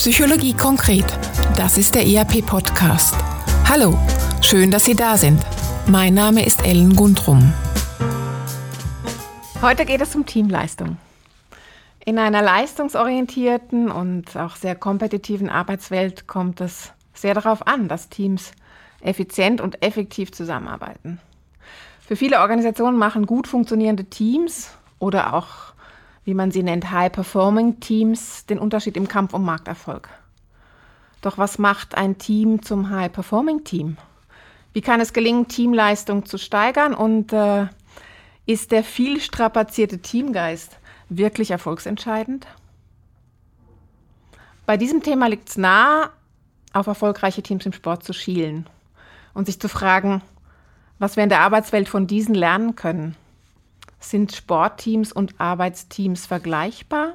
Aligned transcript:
Psychologie 0.00 0.54
konkret. 0.54 1.04
Das 1.58 1.76
ist 1.76 1.94
der 1.94 2.06
ERP-Podcast. 2.06 3.14
Hallo, 3.68 3.98
schön, 4.40 4.70
dass 4.70 4.86
Sie 4.86 4.94
da 4.94 5.18
sind. 5.18 5.44
Mein 5.88 6.14
Name 6.14 6.46
ist 6.46 6.64
Ellen 6.64 6.96
Gundrum. 6.96 7.52
Heute 9.60 9.84
geht 9.84 10.00
es 10.00 10.16
um 10.16 10.24
Teamleistung. 10.24 10.96
In 12.02 12.18
einer 12.18 12.40
leistungsorientierten 12.40 13.90
und 13.90 14.38
auch 14.38 14.56
sehr 14.56 14.74
kompetitiven 14.74 15.50
Arbeitswelt 15.50 16.26
kommt 16.26 16.62
es 16.62 16.94
sehr 17.12 17.34
darauf 17.34 17.66
an, 17.66 17.86
dass 17.86 18.08
Teams 18.08 18.52
effizient 19.02 19.60
und 19.60 19.82
effektiv 19.82 20.32
zusammenarbeiten. 20.32 21.20
Für 22.00 22.16
viele 22.16 22.40
Organisationen 22.40 22.96
machen 22.96 23.26
gut 23.26 23.46
funktionierende 23.46 24.06
Teams 24.06 24.70
oder 24.98 25.34
auch, 25.34 25.74
wie 26.24 26.34
man 26.34 26.50
sie 26.50 26.62
nennt, 26.62 26.90
High-Performing-Teams 26.90 28.46
den 28.46 28.58
Unterschied 28.58 28.96
im 28.96 29.08
Kampf 29.08 29.34
um 29.34 29.44
Markterfolg. 29.44 30.08
Doch 31.22 31.38
was 31.38 31.58
macht 31.58 31.94
ein 31.94 32.18
Team 32.18 32.62
zum 32.62 32.90
High-Performing-Team? 32.90 33.96
Wie 34.72 34.80
kann 34.80 35.00
es 35.00 35.12
gelingen, 35.12 35.48
Teamleistung 35.48 36.24
zu 36.26 36.38
steigern 36.38 36.94
und 36.94 37.32
äh, 37.32 37.66
ist 38.46 38.70
der 38.70 38.84
viel 38.84 39.20
strapazierte 39.20 39.98
Teamgeist 39.98 40.78
wirklich 41.08 41.50
erfolgsentscheidend? 41.50 42.46
Bei 44.66 44.76
diesem 44.76 45.02
Thema 45.02 45.26
liegt 45.26 45.48
es 45.48 45.58
nahe, 45.58 46.10
auf 46.72 46.86
erfolgreiche 46.86 47.42
Teams 47.42 47.66
im 47.66 47.72
Sport 47.72 48.04
zu 48.04 48.12
schielen 48.12 48.68
und 49.34 49.46
sich 49.46 49.60
zu 49.60 49.68
fragen, 49.68 50.22
was 51.00 51.16
wir 51.16 51.24
in 51.24 51.28
der 51.28 51.40
Arbeitswelt 51.40 51.88
von 51.88 52.06
diesen 52.06 52.34
lernen 52.34 52.76
können. 52.76 53.16
Sind 54.00 54.32
Sportteams 54.34 55.12
und 55.12 55.38
Arbeitsteams 55.38 56.26
vergleichbar? 56.26 57.14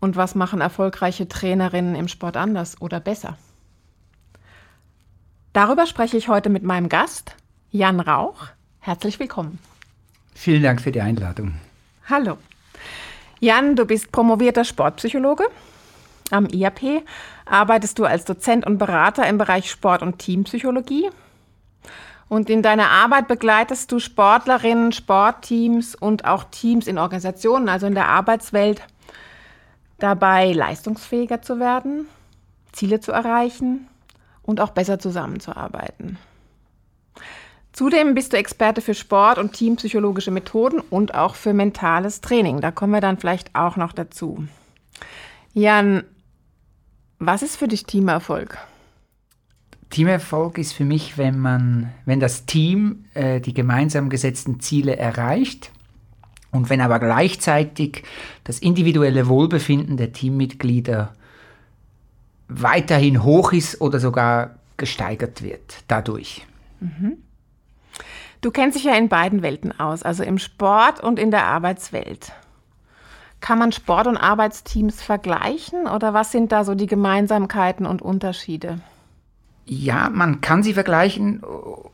Und 0.00 0.16
was 0.16 0.34
machen 0.34 0.60
erfolgreiche 0.60 1.28
Trainerinnen 1.28 1.94
im 1.94 2.08
Sport 2.08 2.36
anders 2.36 2.80
oder 2.80 3.00
besser? 3.00 3.38
Darüber 5.52 5.86
spreche 5.86 6.16
ich 6.16 6.28
heute 6.28 6.48
mit 6.48 6.62
meinem 6.62 6.88
Gast, 6.88 7.36
Jan 7.70 8.00
Rauch. 8.00 8.46
Herzlich 8.80 9.18
willkommen. 9.18 9.58
Vielen 10.34 10.62
Dank 10.62 10.80
für 10.80 10.92
die 10.92 11.00
Einladung. 11.00 11.54
Hallo. 12.08 12.38
Jan, 13.40 13.76
du 13.76 13.84
bist 13.84 14.10
promovierter 14.12 14.64
Sportpsychologe. 14.64 15.44
Am 16.30 16.46
IAP 16.46 17.04
arbeitest 17.44 17.98
du 17.98 18.04
als 18.04 18.24
Dozent 18.24 18.66
und 18.66 18.78
Berater 18.78 19.28
im 19.28 19.38
Bereich 19.38 19.70
Sport- 19.70 20.02
und 20.02 20.18
Teampsychologie. 20.18 21.10
Und 22.30 22.48
in 22.48 22.62
deiner 22.62 22.90
Arbeit 22.90 23.26
begleitest 23.26 23.90
du 23.90 23.98
Sportlerinnen, 23.98 24.92
Sportteams 24.92 25.96
und 25.96 26.24
auch 26.24 26.44
Teams 26.44 26.86
in 26.86 26.96
Organisationen, 26.96 27.68
also 27.68 27.88
in 27.88 27.94
der 27.94 28.06
Arbeitswelt, 28.06 28.82
dabei 29.98 30.52
leistungsfähiger 30.52 31.42
zu 31.42 31.58
werden, 31.58 32.06
Ziele 32.70 33.00
zu 33.00 33.10
erreichen 33.10 33.88
und 34.42 34.60
auch 34.60 34.70
besser 34.70 35.00
zusammenzuarbeiten. 35.00 36.18
Zudem 37.72 38.14
bist 38.14 38.32
du 38.32 38.36
Experte 38.36 38.80
für 38.80 38.94
Sport- 38.94 39.38
und 39.38 39.52
teampsychologische 39.52 40.30
Methoden 40.30 40.78
und 40.78 41.16
auch 41.16 41.34
für 41.34 41.52
mentales 41.52 42.20
Training. 42.20 42.60
Da 42.60 42.70
kommen 42.70 42.92
wir 42.92 43.00
dann 43.00 43.18
vielleicht 43.18 43.56
auch 43.56 43.74
noch 43.74 43.92
dazu. 43.92 44.46
Jan, 45.52 46.04
was 47.18 47.42
ist 47.42 47.56
für 47.56 47.66
dich 47.66 47.86
Teamerfolg? 47.86 48.56
Teamerfolg 49.90 50.58
ist 50.58 50.72
für 50.72 50.84
mich, 50.84 51.18
wenn 51.18 51.38
man, 51.38 51.92
wenn 52.06 52.20
das 52.20 52.46
Team 52.46 53.04
äh, 53.14 53.40
die 53.40 53.54
gemeinsam 53.54 54.08
gesetzten 54.08 54.60
Ziele 54.60 54.96
erreicht 54.96 55.72
und 56.52 56.70
wenn 56.70 56.80
aber 56.80 56.98
gleichzeitig 57.00 58.04
das 58.44 58.60
individuelle 58.60 59.28
Wohlbefinden 59.28 59.96
der 59.96 60.12
Teammitglieder 60.12 61.14
weiterhin 62.48 63.22
hoch 63.22 63.52
ist 63.52 63.80
oder 63.80 64.00
sogar 64.00 64.56
gesteigert 64.76 65.42
wird 65.42 65.84
dadurch. 65.88 66.46
Mhm. 66.80 67.18
Du 68.40 68.50
kennst 68.50 68.76
dich 68.76 68.84
ja 68.84 68.94
in 68.94 69.08
beiden 69.08 69.42
Welten 69.42 69.78
aus, 69.78 70.02
also 70.02 70.22
im 70.22 70.38
Sport 70.38 71.00
und 71.00 71.18
in 71.18 71.30
der 71.30 71.44
Arbeitswelt. 71.44 72.32
Kann 73.40 73.58
man 73.58 73.72
Sport- 73.72 74.06
und 74.06 74.16
Arbeitsteams 74.16 75.02
vergleichen 75.02 75.86
oder 75.86 76.14
was 76.14 76.32
sind 76.32 76.52
da 76.52 76.64
so 76.64 76.74
die 76.74 76.86
Gemeinsamkeiten 76.86 77.86
und 77.86 78.02
Unterschiede? 78.02 78.80
Ja, 79.66 80.10
man 80.12 80.40
kann 80.40 80.62
sie 80.62 80.74
vergleichen. 80.74 81.42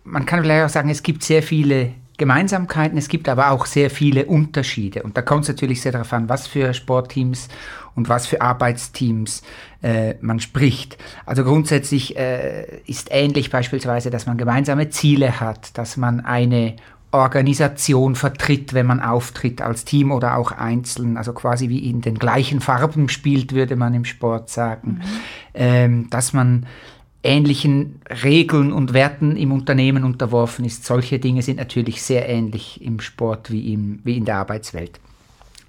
Man 0.04 0.26
kann 0.26 0.40
vielleicht 0.40 0.64
auch 0.64 0.70
sagen, 0.70 0.88
es 0.88 1.02
gibt 1.02 1.22
sehr 1.22 1.42
viele 1.42 1.92
Gemeinsamkeiten, 2.18 2.96
es 2.96 3.08
gibt 3.08 3.28
aber 3.28 3.50
auch 3.50 3.66
sehr 3.66 3.90
viele 3.90 4.26
Unterschiede. 4.26 5.02
Und 5.02 5.16
da 5.16 5.22
kommt 5.22 5.42
es 5.42 5.48
natürlich 5.48 5.82
sehr 5.82 5.92
darauf 5.92 6.12
an, 6.12 6.28
was 6.28 6.46
für 6.46 6.72
Sportteams 6.72 7.48
und 7.94 8.08
was 8.08 8.26
für 8.26 8.40
Arbeitsteams 8.40 9.42
äh, 9.82 10.14
man 10.20 10.40
spricht. 10.40 10.96
Also 11.26 11.44
grundsätzlich 11.44 12.16
äh, 12.16 12.80
ist 12.86 13.08
ähnlich 13.10 13.50
beispielsweise, 13.50 14.10
dass 14.10 14.26
man 14.26 14.38
gemeinsame 14.38 14.88
Ziele 14.88 15.40
hat, 15.40 15.76
dass 15.76 15.98
man 15.98 16.20
eine 16.20 16.76
Organisation 17.12 18.14
vertritt, 18.14 18.74
wenn 18.74 18.86
man 18.86 19.00
auftritt 19.00 19.62
als 19.62 19.84
Team 19.84 20.10
oder 20.10 20.36
auch 20.36 20.52
einzeln, 20.52 21.16
also 21.16 21.32
quasi 21.32 21.68
wie 21.68 21.88
in 21.88 22.00
den 22.00 22.18
gleichen 22.18 22.60
Farben 22.60 23.08
spielt, 23.08 23.52
würde 23.52 23.76
man 23.76 23.94
im 23.94 24.04
Sport 24.04 24.50
sagen, 24.50 25.00
mhm. 25.02 25.20
ähm, 25.54 26.10
dass 26.10 26.32
man 26.32 26.66
ähnlichen 27.22 28.00
Regeln 28.22 28.72
und 28.72 28.94
Werten 28.94 29.36
im 29.36 29.52
Unternehmen 29.52 30.04
unterworfen 30.04 30.64
ist. 30.64 30.84
Solche 30.84 31.18
Dinge 31.18 31.42
sind 31.42 31.56
natürlich 31.56 32.02
sehr 32.02 32.28
ähnlich 32.28 32.80
im 32.82 33.00
Sport 33.00 33.50
wie, 33.50 33.72
im, 33.72 34.00
wie 34.04 34.16
in 34.16 34.24
der 34.24 34.36
Arbeitswelt. 34.36 35.00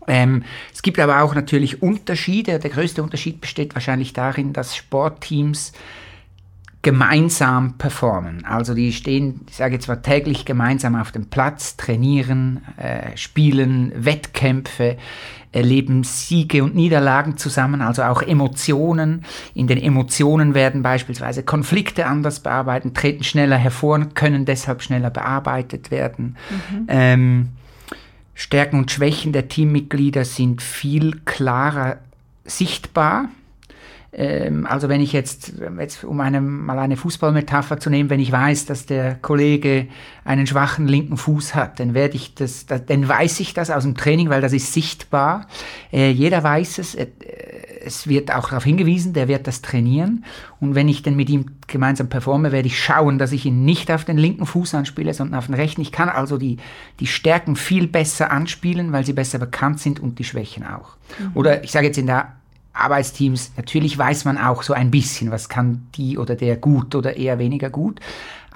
Ähm, 0.07 0.43
es 0.73 0.81
gibt 0.81 0.99
aber 0.99 1.21
auch 1.21 1.35
natürlich 1.35 1.81
Unterschiede. 1.81 2.59
Der 2.59 2.69
größte 2.69 3.03
Unterschied 3.03 3.41
besteht 3.41 3.75
wahrscheinlich 3.75 4.13
darin, 4.13 4.53
dass 4.53 4.75
Sportteams 4.75 5.73
gemeinsam 6.81 7.77
performen. 7.77 8.45
Also 8.45 8.73
die 8.73 8.93
stehen, 8.93 9.41
ich 9.49 9.55
sage 9.55 9.73
jetzt 9.75 9.87
mal, 9.87 9.97
täglich 9.97 10.45
gemeinsam 10.45 10.95
auf 10.95 11.11
dem 11.11 11.25
Platz, 11.25 11.75
trainieren, 11.75 12.61
äh, 12.77 13.17
spielen 13.17 13.91
Wettkämpfe, 13.95 14.97
erleben 15.51 16.03
Siege 16.03 16.63
und 16.63 16.75
Niederlagen 16.75 17.37
zusammen, 17.37 17.81
also 17.81 18.03
auch 18.03 18.21
Emotionen. 18.21 19.25
In 19.53 19.67
den 19.67 19.81
Emotionen 19.81 20.53
werden 20.53 20.83
beispielsweise 20.83 21.43
Konflikte 21.43 22.05
anders 22.05 22.41
bearbeitet, 22.41 22.95
treten 22.95 23.23
schneller 23.23 23.57
hervor 23.57 23.95
und 23.95 24.15
können 24.15 24.45
deshalb 24.45 24.83
schneller 24.83 25.09
bearbeitet 25.09 25.89
werden. 25.89 26.37
Mhm. 26.49 26.85
Ähm, 26.87 27.49
Stärken 28.35 28.77
und 28.77 28.91
Schwächen 28.91 29.33
der 29.33 29.47
Teammitglieder 29.47 30.23
sind 30.23 30.61
viel 30.61 31.21
klarer 31.25 31.97
sichtbar. 32.45 33.29
Ähm, 34.13 34.65
also 34.65 34.89
wenn 34.89 35.01
ich 35.01 35.13
jetzt, 35.13 35.53
jetzt 35.79 36.03
um 36.03 36.19
eine, 36.21 36.41
mal 36.41 36.79
eine 36.79 36.97
Fußballmetapher 36.97 37.79
zu 37.79 37.89
nehmen, 37.89 38.09
wenn 38.09 38.19
ich 38.19 38.31
weiß, 38.31 38.65
dass 38.65 38.85
der 38.85 39.15
Kollege 39.15 39.87
einen 40.23 40.47
schwachen 40.47 40.87
linken 40.87 41.17
Fuß 41.17 41.55
hat, 41.55 41.79
dann 41.79 41.93
werde 41.93 42.15
ich 42.15 42.35
das, 42.35 42.65
dann 42.65 43.07
weiß 43.07 43.39
ich 43.39 43.53
das 43.53 43.69
aus 43.69 43.83
dem 43.83 43.95
Training, 43.95 44.29
weil 44.29 44.41
das 44.41 44.53
ist 44.53 44.73
sichtbar. 44.73 45.47
Äh, 45.91 46.11
jeder 46.11 46.43
weiß 46.43 46.79
es. 46.79 46.95
Äh, 46.95 47.07
es 47.87 48.07
wird 48.07 48.33
auch 48.33 48.49
darauf 48.49 48.65
hingewiesen, 48.65 49.13
der 49.13 49.27
wird 49.27 49.47
das 49.47 49.61
trainieren. 49.61 50.25
Und 50.59 50.75
wenn 50.75 50.89
ich 50.89 51.03
dann 51.03 51.15
mit 51.15 51.29
ihm 51.29 51.45
gemeinsam 51.67 52.09
performe, 52.09 52.51
werde 52.51 52.67
ich 52.67 52.83
schauen, 52.83 53.17
dass 53.17 53.31
ich 53.31 53.45
ihn 53.45 53.63
nicht 53.63 53.89
auf 53.91 54.03
den 54.03 54.17
linken 54.17 54.45
Fuß 54.45 54.75
anspiele, 54.75 55.13
sondern 55.13 55.39
auf 55.39 55.45
den 55.45 55.55
rechten. 55.55 55.81
Ich 55.81 55.91
kann 55.91 56.09
also 56.09 56.37
die, 56.37 56.57
die 56.99 57.07
Stärken 57.07 57.55
viel 57.55 57.87
besser 57.87 58.29
anspielen, 58.31 58.91
weil 58.91 59.05
sie 59.05 59.13
besser 59.13 59.39
bekannt 59.39 59.79
sind 59.79 59.99
und 59.99 60.19
die 60.19 60.25
Schwächen 60.25 60.65
auch. 60.65 60.97
Mhm. 61.19 61.31
Oder 61.33 61.63
ich 61.63 61.71
sage 61.71 61.87
jetzt 61.87 61.97
in 61.97 62.07
der 62.07 62.33
Arbeitsteams, 62.79 63.51
natürlich 63.57 63.97
weiß 63.97 64.25
man 64.25 64.37
auch 64.37 64.63
so 64.63 64.73
ein 64.73 64.91
bisschen, 64.91 65.31
was 65.31 65.49
kann 65.49 65.87
die 65.95 66.17
oder 66.17 66.35
der 66.35 66.57
gut 66.57 66.95
oder 66.95 67.17
eher 67.17 67.39
weniger 67.39 67.69
gut, 67.69 67.99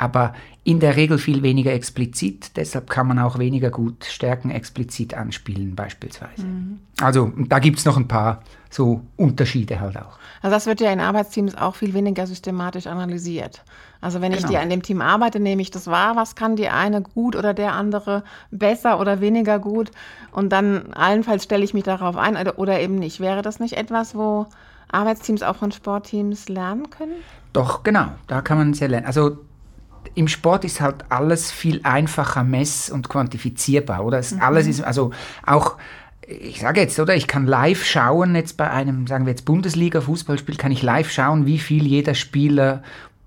aber 0.02 0.34
in 0.64 0.80
der 0.80 0.96
Regel 0.96 1.20
viel 1.20 1.44
weniger 1.44 1.72
explizit, 1.74 2.58
deshalb 2.58 2.90
kann 2.90 3.08
man 3.08 3.20
auch 3.20 3.38
weniger 3.38 3.70
gut 3.70 4.04
Stärken 4.06 4.50
explizit 4.50 5.14
anspielen 5.14 5.76
beispielsweise. 5.76 6.44
Mhm. 6.44 6.80
Also 7.00 7.32
da 7.38 7.60
gibt 7.60 7.78
es 7.78 7.86
noch 7.86 7.98
ein 7.98 8.08
paar 8.08 8.42
so 8.72 9.02
Unterschiede 9.16 9.80
halt 9.80 9.98
auch. 9.98 10.18
Also 10.42 10.56
das 10.56 10.66
wird 10.66 10.82
ja 10.82 10.92
in 10.92 11.00
Arbeitsteams 11.00 11.56
auch 11.56 11.76
viel 11.76 11.94
weniger 11.94 12.26
systematisch 12.26 12.88
analysiert. 12.88 13.64
Also 14.02 14.22
wenn 14.22 14.32
genau. 14.32 14.44
ich 14.44 14.50
die 14.50 14.58
an 14.58 14.72
dem 14.72 14.82
Team 14.82 15.02
arbeite, 15.02 15.40
nehme 15.40 15.62
ich 15.62 15.70
das 15.70 15.86
wahr, 15.86 16.16
was 16.16 16.36
kann 16.36 16.56
die 16.56 16.70
eine 16.70 17.04
gut 17.04 17.36
oder 17.36 17.54
der 17.54 17.74
andere 17.74 18.24
besser 18.50 19.00
oder 19.00 19.22
weniger 19.22 19.60
gut 19.60 19.92
und 20.32 20.50
dann 20.50 20.94
allenfalls 20.94 21.44
stelle 21.44 21.64
ich 21.64 21.76
mich 21.76 21.84
darauf 21.84 22.18
ein 22.18 22.38
oder, 22.38 22.58
oder 22.58 22.80
eben 22.80 22.96
nicht. 22.96 23.20
Wäre 23.20 23.44
das 23.44 23.60
nicht 23.60 23.78
etwas, 23.78 24.16
wo 24.16 24.48
Arbeitsteams 24.92 25.44
auch 25.44 25.58
von 25.58 25.72
Sportteams 25.72 26.50
lernen 26.50 26.90
können? 26.90 27.14
Doch, 27.54 27.84
genau, 27.84 28.08
da 28.28 28.42
kann 28.42 28.58
man 28.58 28.74
sehr 28.74 28.88
lernen. 28.88 29.06
Also 29.06 29.38
im 30.16 30.28
Sport 30.28 30.66
ist 30.66 30.82
halt 30.82 31.06
alles 31.10 31.52
viel 31.52 31.82
einfacher 31.84 32.44
mess- 32.44 32.90
und 32.90 33.10
quantifizierbar, 33.10 34.04
oder? 34.04 34.20
Es, 34.20 34.32
mhm. 34.34 34.42
Alles 34.42 34.68
ist, 34.68 34.82
also 34.82 35.12
auch, 35.46 35.78
ich 36.28 36.60
sage 36.60 36.82
jetzt, 36.82 37.00
oder? 37.00 37.16
Ich 37.16 37.28
kann 37.28 37.46
live 37.46 37.84
schauen, 37.86 38.36
jetzt 38.36 38.58
bei 38.58 38.70
einem, 38.70 39.08
sagen 39.08 39.26
wir 39.26 39.32
jetzt 39.32 39.46
Bundesliga-Fußballspiel, 39.46 40.58
kann 40.58 40.72
ich 40.72 40.82
live 40.82 41.10
schauen, 41.10 41.46
wie 41.46 41.60
viel 41.60 41.86
jeder 41.86 42.16
Spieler, 42.16 42.84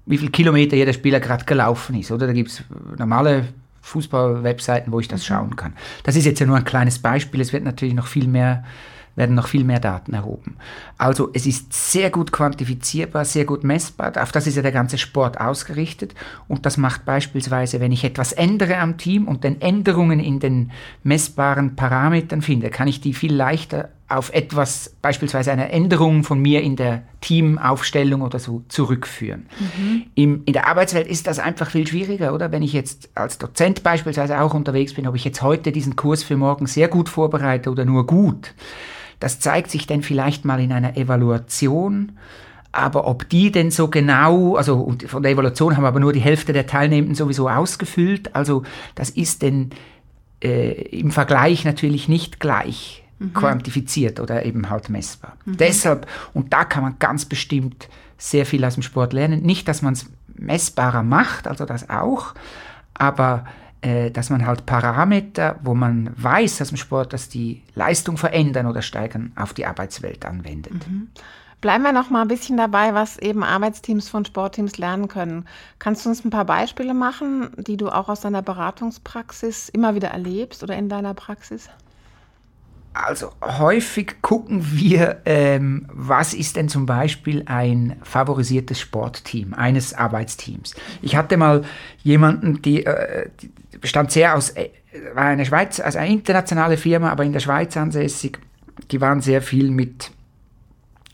wie 0.07 0.19
viel 0.19 0.31
Kilometer 0.31 0.77
jeder 0.77 0.93
Spieler 0.93 1.21
gerade 1.21 1.45
gelaufen 1.45 1.99
ist, 1.99 2.11
oder? 2.11 2.27
Da 2.27 2.33
gibt 2.33 2.51
es 2.51 2.63
normale 2.99 3.49
Fußball-Webseiten, 3.83 4.93
wo 4.93 5.01
ich 5.01 5.09
das 5.09 5.23
mhm. 5.23 5.35
schauen 5.35 5.57
kann. 5.57 5.73
Das 6.03 6.17
ist 6.17 6.25
jetzt 6.25 6.41
ja 6.41 6.47
nur 6.47 6.57
ein 6.57 6.65
kleines 6.65 6.99
Beispiel, 6.99 7.41
es 7.41 7.53
wird 7.53 7.65
natürlich 7.65 7.95
noch 7.95 8.07
viel 8.07 8.29
mehr 8.29 8.65
werden 9.17 9.35
noch 9.35 9.49
viel 9.49 9.65
mehr 9.65 9.81
Daten 9.81 10.15
erhoben. 10.15 10.57
Also 10.99 11.31
es 11.33 11.47
ist 11.47 11.73
sehr 11.73 12.11
gut 12.11 12.33
quantifizierbar, 12.33 13.25
sehr 13.25 13.45
gut 13.45 13.65
messbar. 13.65 14.13
Auf 14.21 14.33
das 14.33 14.47
ist 14.47 14.57
ja 14.57 14.63
der 14.63 14.73
ganze 14.73 14.99
Sport 14.99 15.41
ausgerichtet. 15.41 16.15
Und 16.49 16.67
das 16.67 16.77
macht 16.77 17.05
beispielsweise, 17.05 17.81
wenn 17.81 17.93
ich 17.93 18.05
etwas 18.05 18.33
ändere 18.33 18.79
am 18.79 18.97
Team 18.97 19.29
und 19.29 19.45
den 19.45 19.61
Änderungen 19.61 20.21
in 20.21 20.41
den 20.41 20.73
messbaren 21.03 21.77
Parametern 21.77 22.43
finde, 22.43 22.71
kann 22.71 22.89
ich 22.89 23.01
die 23.01 23.15
viel 23.15 23.35
leichter 23.35 23.91
auf 24.09 24.33
etwas, 24.35 24.95
beispielsweise 25.01 25.51
eine 25.51 25.73
Änderung 25.73 26.25
von 26.25 26.39
mir 26.39 26.63
in 26.63 26.77
der 26.77 27.03
Teamaufstellung 27.21 28.21
oder 28.21 28.39
so 28.39 28.63
zurückführen. 28.69 29.47
Mhm. 29.59 30.03
Im, 30.15 30.43
in 30.45 30.53
der 30.53 30.69
Arbeitswelt 30.69 31.07
ist 31.07 31.27
das 31.27 31.39
einfach 31.39 31.71
viel 31.71 31.87
schwieriger, 31.87 32.35
oder? 32.35 32.53
Wenn 32.53 32.63
ich 32.63 32.75
jetzt 32.75 33.09
als 33.15 33.39
Dozent 33.39 33.83
beispielsweise 33.83 34.41
auch 34.41 34.53
unterwegs 34.53 34.95
bin, 34.95 35.07
ob 35.07 35.15
ich 35.15 35.25
jetzt 35.25 35.41
heute 35.41 35.73
diesen 35.73 35.97
Kurs 35.97 36.23
für 36.23 36.37
morgen 36.37 36.67
sehr 36.67 36.89
gut 36.89 37.09
vorbereite 37.09 37.71
oder 37.71 37.87
nur 37.87 38.07
gut, 38.07 38.55
das 39.21 39.41
zeigt 39.41 39.71
sich 39.71 39.87
dann 39.87 40.03
vielleicht 40.03 40.45
mal 40.45 40.61
in 40.61 40.73
einer 40.73 40.97
Evaluation. 40.97 42.13
Aber 42.73 43.07
ob 43.07 43.29
die 43.29 43.53
denn 43.53 43.71
so 43.71 43.89
genau, 43.89 44.57
also 44.57 44.95
von 45.07 45.23
der 45.23 45.33
Evaluation 45.33 45.77
haben 45.77 45.85
aber 45.85 46.01
nur 46.01 46.13
die 46.13 46.21
Hälfte 46.21 46.53
der 46.53 46.67
Teilnehmenden 46.67 47.15
sowieso 47.15 47.49
ausgefüllt, 47.49 48.35
also 48.35 48.65
das 48.97 49.11
ist 49.11 49.43
denn 49.43 49.71
äh, 50.43 50.73
im 50.89 51.13
Vergleich 51.13 51.65
natürlich 51.65 52.09
nicht 52.09 52.41
gleich 52.41 53.05
mhm. 53.19 53.33
quantifiziert 53.33 54.19
oder 54.19 54.45
eben 54.45 54.71
halt 54.71 54.89
messbar. 54.89 55.37
Mhm. 55.45 55.57
Deshalb, 55.57 56.07
und 56.33 56.53
da 56.53 56.65
kann 56.65 56.83
man 56.83 56.97
ganz 56.99 57.25
bestimmt 57.25 57.89
sehr 58.19 58.47
viel 58.47 58.65
aus 58.65 58.75
dem 58.75 58.83
Sport 58.83 59.13
lernen. 59.13 59.43
Nicht, 59.43 59.69
dass 59.69 59.83
man 59.83 59.95
es 59.95 60.07
messbarer 60.35 61.03
macht, 61.03 61.47
also 61.47 61.65
das 61.65 61.91
auch, 61.91 62.35
aber 62.93 63.45
äh, 63.85 64.11
dass 64.11 64.31
man 64.31 64.47
halt 64.47 64.65
Parameter, 64.65 65.57
wo 65.63 65.75
man 65.75 66.11
weiß 66.17 66.63
aus 66.63 66.69
dem 66.69 66.79
Sport, 66.79 67.13
dass 67.13 67.29
die 67.29 67.63
Leistung 67.75 68.17
verändern 68.17 68.67
oder 68.67 68.81
steigern, 68.81 69.33
auf 69.37 69.53
die 69.53 69.67
Arbeitswelt 69.67 70.25
anwendet. 70.25 70.89
Mhm. 70.89 71.09
Bleiben 71.61 71.85
wir 71.85 71.93
noch 71.93 72.11
mal 72.11 72.23
ein 72.23 72.29
bisschen 72.29 72.57
dabei, 72.57 72.95
was 72.95 73.19
eben 73.19 73.43
Arbeitsteams 73.43 74.09
von 74.09 74.25
Sportteams 74.25 74.79
lernen 74.79 75.09
können. 75.09 75.47
Kannst 75.79 76.05
du 76.05 76.11
uns 76.11 76.25
ein 76.25 76.31
paar 76.31 76.45
Beispiele 76.45 76.95
machen, 76.95 77.51
die 77.57 77.77
du 77.77 77.91
auch 77.91 78.09
aus 78.09 78.21
deiner 78.21 78.43
Beratungspraxis 78.43 79.69
immer 79.69 79.95
wieder 79.95 80.09
erlebst 80.09 80.63
oder 80.63 80.77
in 80.77 80.89
deiner 80.89 81.15
Praxis? 81.15 81.69
Also 82.95 83.33
häufig 83.43 84.23
gucken 84.23 84.65
wir, 84.71 85.23
ähm, 85.25 85.87
was 85.93 86.33
ist 86.33 86.55
denn 86.55 86.69
zum 86.69 86.87
Beispiel 86.87 87.43
ein 87.47 87.97
favorisiertes 88.05 88.79
Sportteam, 88.79 89.53
eines 89.53 89.95
Arbeitsteams. 89.95 90.77
Ich 91.03 91.17
hatte 91.17 91.37
mal 91.37 91.65
jemanden, 92.05 92.63
die, 92.63 92.87
äh, 92.87 93.31
die 93.41 93.51
bestand 93.85 94.11
sehr 94.11 94.35
aus, 94.35 94.49
äh, 94.51 94.71
war 95.13 95.25
eine 95.25 95.45
Schweiz, 95.45 95.79
also 95.79 95.99
eine 95.99 96.11
internationale 96.11 96.79
Firma, 96.79 97.11
aber 97.11 97.23
in 97.23 97.35
der 97.35 97.41
Schweiz 97.41 97.77
ansässig. 97.77 98.39
Die 98.91 98.99
waren 99.01 99.21
sehr 99.21 99.43
viel 99.43 99.71
mit 99.71 100.11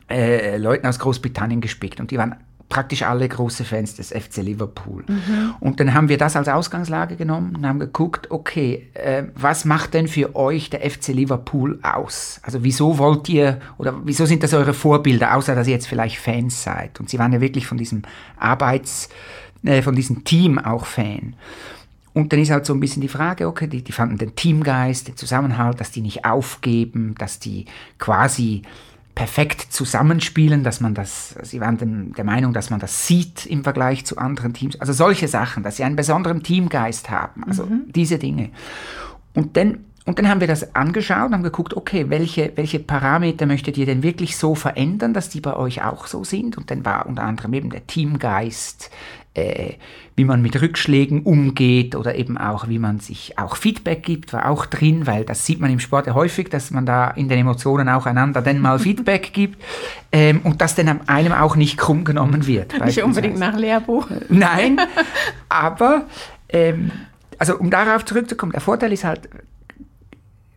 äh, 0.08 0.56
Leuten 0.56 0.86
aus 0.86 1.00
Großbritannien 1.00 1.60
gespickt 1.60 1.98
und 1.98 2.12
die 2.12 2.16
waren 2.16 2.36
praktisch 2.68 3.02
alle 3.02 3.28
große 3.28 3.64
Fans 3.64 3.96
des 3.96 4.10
FC 4.10 4.36
Liverpool. 4.36 5.04
Mhm. 5.08 5.54
Und 5.58 5.80
dann 5.80 5.94
haben 5.94 6.08
wir 6.08 6.16
das 6.16 6.36
als 6.36 6.46
Ausgangslage 6.46 7.16
genommen 7.16 7.56
und 7.56 7.66
haben 7.66 7.80
geguckt, 7.80 8.30
okay, 8.30 8.88
äh, 8.94 9.24
was 9.34 9.64
macht 9.64 9.94
denn 9.94 10.06
für 10.06 10.36
euch 10.36 10.70
der 10.70 10.88
FC 10.88 11.08
Liverpool 11.08 11.80
aus? 11.82 12.38
Also 12.44 12.62
wieso 12.62 12.98
wollt 12.98 13.28
ihr 13.28 13.58
oder 13.78 13.96
wieso 14.04 14.26
sind 14.26 14.44
das 14.44 14.54
eure 14.54 14.74
Vorbilder, 14.74 15.34
außer 15.34 15.56
dass 15.56 15.66
ihr 15.66 15.74
jetzt 15.74 15.88
vielleicht 15.88 16.18
Fans 16.18 16.62
seid? 16.62 17.00
Und 17.00 17.10
sie 17.10 17.18
waren 17.18 17.32
ja 17.32 17.40
wirklich 17.40 17.66
von 17.66 17.78
diesem 17.78 18.02
Arbeits, 18.36 19.08
äh, 19.64 19.82
von 19.82 19.96
diesem 19.96 20.22
Team 20.22 20.60
auch 20.60 20.86
Fan. 20.86 21.34
Und 22.12 22.32
dann 22.32 22.40
ist 22.40 22.50
halt 22.50 22.66
so 22.66 22.74
ein 22.74 22.80
bisschen 22.80 23.02
die 23.02 23.08
Frage, 23.08 23.46
okay, 23.46 23.66
die, 23.66 23.82
die 23.82 23.92
fanden 23.92 24.18
den 24.18 24.34
Teamgeist, 24.34 25.08
den 25.08 25.16
Zusammenhalt, 25.16 25.80
dass 25.80 25.92
die 25.92 26.00
nicht 26.00 26.24
aufgeben, 26.24 27.14
dass 27.18 27.38
die 27.38 27.66
quasi 27.98 28.62
perfekt 29.14 29.66
zusammenspielen, 29.70 30.64
dass 30.64 30.80
man 30.80 30.94
das, 30.94 31.34
sie 31.42 31.60
waren 31.60 32.12
der 32.16 32.24
Meinung, 32.24 32.52
dass 32.52 32.70
man 32.70 32.80
das 32.80 33.06
sieht 33.06 33.44
im 33.46 33.64
Vergleich 33.64 34.06
zu 34.06 34.18
anderen 34.18 34.54
Teams. 34.54 34.80
Also 34.80 34.92
solche 34.92 35.28
Sachen, 35.28 35.62
dass 35.62 35.76
sie 35.76 35.84
einen 35.84 35.96
besonderen 35.96 36.42
Teamgeist 36.42 37.10
haben, 37.10 37.44
also 37.44 37.66
mhm. 37.66 37.92
diese 37.94 38.18
Dinge. 38.18 38.50
Und 39.34 39.56
dann, 39.56 39.84
und 40.06 40.18
dann 40.18 40.28
haben 40.28 40.40
wir 40.40 40.48
das 40.48 40.74
angeschaut 40.74 41.26
und 41.26 41.34
haben 41.34 41.42
geguckt, 41.42 41.76
okay, 41.76 42.08
welche, 42.08 42.52
welche 42.56 42.78
Parameter 42.78 43.46
möchtet 43.46 43.76
ihr 43.76 43.86
denn 43.86 44.02
wirklich 44.02 44.36
so 44.36 44.54
verändern, 44.54 45.12
dass 45.12 45.28
die 45.28 45.40
bei 45.40 45.54
euch 45.54 45.84
auch 45.84 46.06
so 46.06 46.24
sind? 46.24 46.56
Und 46.56 46.70
dann 46.70 46.84
war 46.84 47.06
unter 47.06 47.22
anderem 47.22 47.52
eben 47.52 47.70
der 47.70 47.86
Teamgeist, 47.86 48.90
äh, 49.34 49.74
wie 50.16 50.24
man 50.24 50.42
mit 50.42 50.60
Rückschlägen 50.60 51.22
umgeht 51.22 51.94
oder 51.94 52.14
eben 52.16 52.36
auch, 52.36 52.68
wie 52.68 52.78
man 52.78 52.98
sich 52.98 53.38
auch 53.38 53.56
Feedback 53.56 54.02
gibt, 54.02 54.32
war 54.32 54.50
auch 54.50 54.66
drin, 54.66 55.06
weil 55.06 55.24
das 55.24 55.46
sieht 55.46 55.60
man 55.60 55.70
im 55.70 55.78
Sport 55.78 56.08
ja 56.08 56.14
häufig, 56.14 56.48
dass 56.50 56.70
man 56.70 56.84
da 56.84 57.08
in 57.10 57.28
den 57.28 57.38
Emotionen 57.38 57.88
auch 57.88 58.06
einander 58.06 58.42
dann 58.42 58.60
mal 58.60 58.78
Feedback 58.80 59.32
gibt 59.32 59.62
ähm, 60.12 60.40
und 60.42 60.60
dass 60.60 60.74
dann 60.74 61.08
einem 61.08 61.32
auch 61.32 61.56
nicht 61.56 61.78
krumm 61.78 62.04
genommen 62.04 62.46
wird. 62.46 62.84
Nicht 62.84 63.02
unbedingt 63.02 63.38
nach 63.38 63.56
Lehrbuch. 63.56 64.08
Nein, 64.28 64.80
aber 65.48 66.06
ähm, 66.48 66.90
also 67.38 67.56
um 67.56 67.70
darauf 67.70 68.04
zurückzukommen, 68.04 68.52
der 68.52 68.60
Vorteil 68.60 68.92
ist 68.92 69.04
halt, 69.04 69.28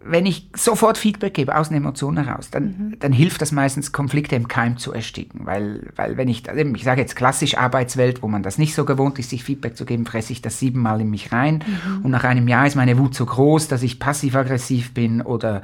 wenn 0.05 0.25
ich 0.25 0.49
sofort 0.55 0.97
Feedback 0.97 1.33
gebe 1.33 1.55
aus 1.55 1.69
den 1.69 1.77
Emotionen 1.77 2.25
heraus, 2.25 2.49
dann, 2.49 2.63
mhm. 2.63 2.99
dann 2.99 3.13
hilft 3.13 3.41
das 3.41 3.51
meistens, 3.51 3.91
Konflikte 3.91 4.35
im 4.35 4.47
Keim 4.47 4.77
zu 4.77 4.93
ersticken. 4.93 5.45
Weil, 5.45 5.89
weil 5.95 6.17
wenn 6.17 6.27
ich, 6.27 6.49
also 6.49 6.61
ich 6.61 6.83
sage 6.83 7.01
jetzt 7.01 7.15
klassisch 7.15 7.57
Arbeitswelt, 7.57 8.21
wo 8.21 8.27
man 8.27 8.43
das 8.43 8.57
nicht 8.57 8.75
so 8.75 8.85
gewohnt 8.85 9.19
ist, 9.19 9.29
sich 9.29 9.43
Feedback 9.43 9.77
zu 9.77 9.85
geben, 9.85 10.05
fresse 10.05 10.33
ich 10.33 10.41
das 10.41 10.59
siebenmal 10.59 11.01
in 11.01 11.09
mich 11.09 11.31
rein. 11.31 11.63
Mhm. 11.65 12.05
Und 12.05 12.11
nach 12.11 12.23
einem 12.23 12.47
Jahr 12.47 12.67
ist 12.67 12.75
meine 12.75 12.97
Wut 12.97 13.15
so 13.15 13.25
groß, 13.25 13.67
dass 13.67 13.83
ich 13.83 13.99
passiv-aggressiv 13.99 14.93
bin 14.93 15.21
oder 15.21 15.61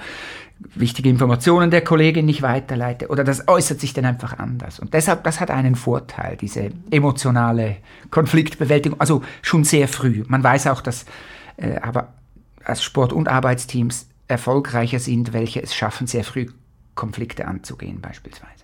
wichtige 0.75 1.09
Informationen 1.09 1.71
der 1.71 1.81
Kollegin 1.81 2.25
nicht 2.25 2.41
weiterleite. 2.41 3.07
Oder 3.07 3.23
das 3.23 3.47
äußert 3.47 3.79
sich 3.79 3.93
dann 3.93 4.05
einfach 4.05 4.39
anders. 4.39 4.79
Und 4.79 4.93
deshalb, 4.93 5.23
das 5.23 5.39
hat 5.39 5.51
einen 5.51 5.75
Vorteil, 5.75 6.37
diese 6.37 6.71
emotionale 6.91 7.77
Konfliktbewältigung. 8.11 8.99
Also 8.99 9.21
schon 9.41 9.63
sehr 9.63 9.87
früh. 9.87 10.23
Man 10.27 10.43
weiß 10.43 10.67
auch, 10.67 10.81
dass 10.81 11.05
äh, 11.57 11.77
aber 11.81 12.13
als 12.63 12.83
Sport- 12.83 13.13
und 13.13 13.27
Arbeitsteams 13.27 14.08
erfolgreicher 14.29 14.99
sind, 14.99 15.33
welche 15.33 15.61
es 15.61 15.75
schaffen, 15.75 16.07
sehr 16.07 16.23
früh 16.23 16.47
Konflikte 16.95 17.47
anzugehen 17.47 17.99
beispielsweise. 18.01 18.63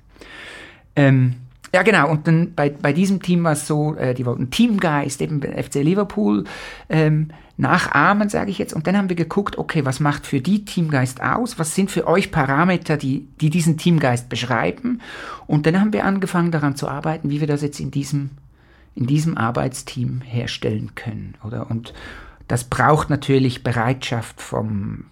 Ähm, 0.96 1.36
ja, 1.74 1.84
genau. 1.84 2.10
Und 2.10 2.28
dann 2.28 2.54
bei, 2.54 2.70
bei 2.70 2.94
diesem 2.94 3.22
Team 3.22 3.44
war 3.44 3.52
es 3.52 3.68
so, 3.68 3.96
äh, 3.96 4.14
die 4.14 4.26
wollten 4.26 4.50
Teamgeist, 4.50 5.22
eben 5.22 5.42
FC 5.42 5.76
Liverpool 5.76 6.46
ähm, 6.88 7.32
nachahmen, 7.58 8.30
sage 8.30 8.52
ich 8.52 8.58
jetzt. 8.58 8.74
Und 8.74 8.88
dann 8.88 8.96
haben 8.96 9.10
wir 9.10 9.16
geguckt, 9.16 9.58
okay, 9.58 9.84
was 9.84 10.00
macht 10.00 10.26
für 10.26 10.40
die 10.40 10.64
Teamgeist 10.64 11.22
aus? 11.22 11.60
Was 11.60 11.76
sind 11.76 11.92
für 11.92 12.08
euch 12.08 12.32
Parameter, 12.32 12.96
die, 12.96 13.28
die 13.42 13.50
diesen 13.50 13.78
Teamgeist 13.78 14.30
beschreiben? 14.30 15.02
Und 15.48 15.66
dann 15.66 15.80
haben 15.80 15.92
wir 15.92 16.06
angefangen 16.06 16.52
daran 16.52 16.76
zu 16.78 16.88
arbeiten, 16.88 17.30
wie 17.30 17.42
wir 17.42 17.48
das 17.48 17.62
jetzt 17.62 17.80
in 17.80 17.92
diesem, 17.92 18.30
in 18.96 19.08
diesem 19.08 19.38
Arbeitsteam 19.38 20.22
herstellen 20.22 20.96
können. 20.96 21.36
Oder? 21.44 21.70
Und 21.70 21.94
das 22.48 22.66
braucht 22.66 23.10
natürlich 23.10 23.64
Bereitschaft 23.64 24.40
vom, 24.40 25.06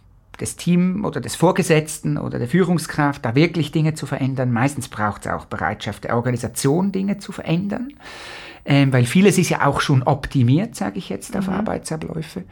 des 0.44 0.58
Team 0.58 1.06
oder 1.06 1.22
des 1.22 1.36
Vorgesetzten 1.36 2.18
oder 2.18 2.38
der 2.38 2.48
Führungskraft, 2.50 3.24
da 3.24 3.34
wirklich 3.34 3.72
Dinge 3.72 3.94
zu 3.94 4.06
verändern. 4.06 4.52
Meistens 4.52 4.90
braucht 4.90 5.26
es 5.26 5.32
auch 5.32 5.46
Bereitschaft 5.46 6.04
der 6.04 6.16
Organisation, 6.16 6.92
Dinge 6.92 7.18
zu 7.18 7.32
verändern, 7.32 7.94
ähm, 8.66 8.92
weil 8.92 9.06
vieles 9.06 9.38
ist 9.38 9.50
ja 9.50 9.66
auch 9.66 9.80
schon 9.80 10.04
optimiert, 10.04 10.76
sage 10.76 11.00
ich 11.00 11.10
jetzt, 11.10 11.36
auf 11.38 11.48
mhm. 11.48 11.54
Arbeitsabläufe. 11.54 12.44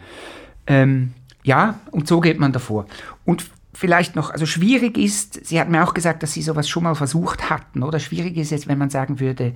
Ähm, 0.67 1.13
ja, 1.43 1.79
und 1.91 2.07
so 2.07 2.21
geht 2.21 2.39
man 2.39 2.53
davor. 2.53 2.85
Und 3.25 3.45
vielleicht 3.73 4.15
noch, 4.15 4.31
also 4.31 4.45
schwierig 4.45 4.97
ist, 4.97 5.45
Sie 5.45 5.59
hat 5.59 5.69
mir 5.69 5.83
auch 5.83 5.93
gesagt, 5.93 6.23
dass 6.23 6.33
Sie 6.33 6.41
sowas 6.41 6.69
schon 6.69 6.83
mal 6.83 6.95
versucht 6.95 7.49
hatten, 7.49 7.83
oder 7.83 7.99
schwierig 7.99 8.37
ist 8.37 8.51
jetzt, 8.51 8.67
wenn 8.67 8.77
man 8.77 8.89
sagen 8.89 9.19
würde, 9.19 9.53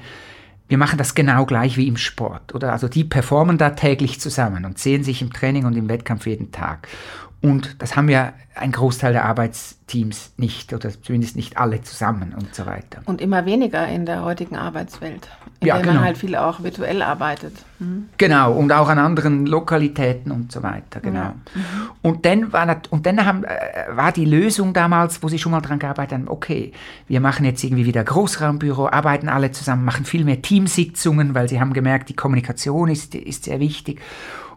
wir 0.68 0.78
machen 0.78 0.98
das 0.98 1.14
genau 1.14 1.46
gleich 1.46 1.78
wie 1.78 1.88
im 1.88 1.96
Sport, 1.98 2.56
oder? 2.56 2.74
Also 2.74 2.88
die 2.88 3.04
performen 3.04 3.58
da 3.58 3.72
täglich 3.72 4.20
zusammen 4.20 4.66
und 4.66 4.80
sehen 4.80 5.04
sich 5.04 5.22
im 5.22 5.32
Training 5.32 5.66
und 5.66 5.78
im 5.78 5.88
Wettkampf 5.88 6.26
jeden 6.26 6.52
Tag. 6.52 6.88
Und 7.42 7.82
das 7.82 7.96
haben 7.96 8.10
ja 8.10 8.34
ein 8.56 8.72
Großteil 8.72 9.14
der 9.14 9.26
Arbeitsteams 9.26 10.32
nicht 10.38 10.74
oder 10.74 10.90
zumindest 11.02 11.36
nicht 11.36 11.58
alle 11.58 11.82
zusammen 11.82 12.34
und 12.34 12.56
so 12.56 12.66
weiter. 12.66 13.02
Und 13.06 13.22
immer 13.22 13.46
weniger 13.46 13.88
in 13.88 14.06
der 14.06 14.24
heutigen 14.24 14.56
Arbeitswelt, 14.56 15.28
in 15.60 15.68
ja, 15.68 15.76
der 15.76 15.84
genau. 15.84 15.96
man 15.96 16.06
halt 16.06 16.18
viel 16.18 16.36
auch 16.36 16.64
virtuell 16.64 17.02
arbeitet. 17.02 17.54
Mhm. 17.80 18.10
Genau, 18.18 18.54
und 18.54 18.72
auch 18.72 18.88
an 18.88 18.98
anderen 18.98 19.46
Lokalitäten 19.46 20.32
und 20.32 20.52
so 20.52 20.64
weiter, 20.64 21.02
genau. 21.02 21.20
Ja. 21.20 21.36
Mhm. 21.54 21.62
Und 22.02 22.26
dann, 22.26 22.54
war, 22.54 22.78
und 22.90 23.06
dann 23.06 23.26
haben, 23.26 23.44
äh, 23.44 23.96
war 23.96 24.14
die 24.14 24.26
Lösung 24.26 24.74
damals, 24.74 25.22
wo 25.22 25.28
sie 25.28 25.38
schon 25.38 25.52
mal 25.52 25.62
dran 25.62 25.80
gearbeitet 25.80 26.14
haben, 26.14 26.30
okay, 26.30 26.72
wir 27.08 27.20
machen 27.20 27.46
jetzt 27.46 27.64
irgendwie 27.64 27.86
wieder 27.86 28.04
Großraumbüro, 28.04 28.88
arbeiten 28.88 29.28
alle 29.28 29.52
zusammen, 29.52 29.84
machen 29.84 30.06
viel 30.06 30.24
mehr 30.24 30.42
Teamsitzungen, 30.42 31.36
weil 31.36 31.50
sie 31.50 31.60
haben 31.60 31.74
gemerkt, 31.74 32.08
die 32.10 32.16
Kommunikation 32.16 32.90
ist, 32.90 33.14
ist 33.14 33.44
sehr 33.44 33.60
wichtig. 33.60 34.02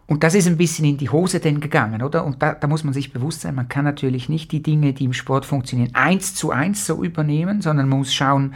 Und 0.09 0.23
das 0.23 0.33
ist 0.33 0.47
ein 0.47 0.57
bisschen 0.57 0.85
in 0.85 0.97
die 0.97 1.09
Hose 1.09 1.39
denn 1.39 1.59
gegangen, 1.59 2.01
oder? 2.01 2.25
Und 2.25 2.41
da, 2.41 2.55
da, 2.55 2.65
muss 2.65 2.83
man 2.83 2.95
sich 2.95 3.13
bewusst 3.13 3.41
sein, 3.41 3.53
man 3.53 3.69
kann 3.69 3.85
natürlich 3.85 4.27
nicht 4.27 4.51
die 4.51 4.63
Dinge, 4.63 4.91
die 4.91 5.05
im 5.05 5.13
Sport 5.13 5.45
funktionieren, 5.45 5.93
eins 5.93 6.33
zu 6.33 6.49
eins 6.49 6.87
so 6.87 7.03
übernehmen, 7.03 7.61
sondern 7.61 7.87
man 7.87 7.99
muss 7.99 8.11
schauen, 8.11 8.55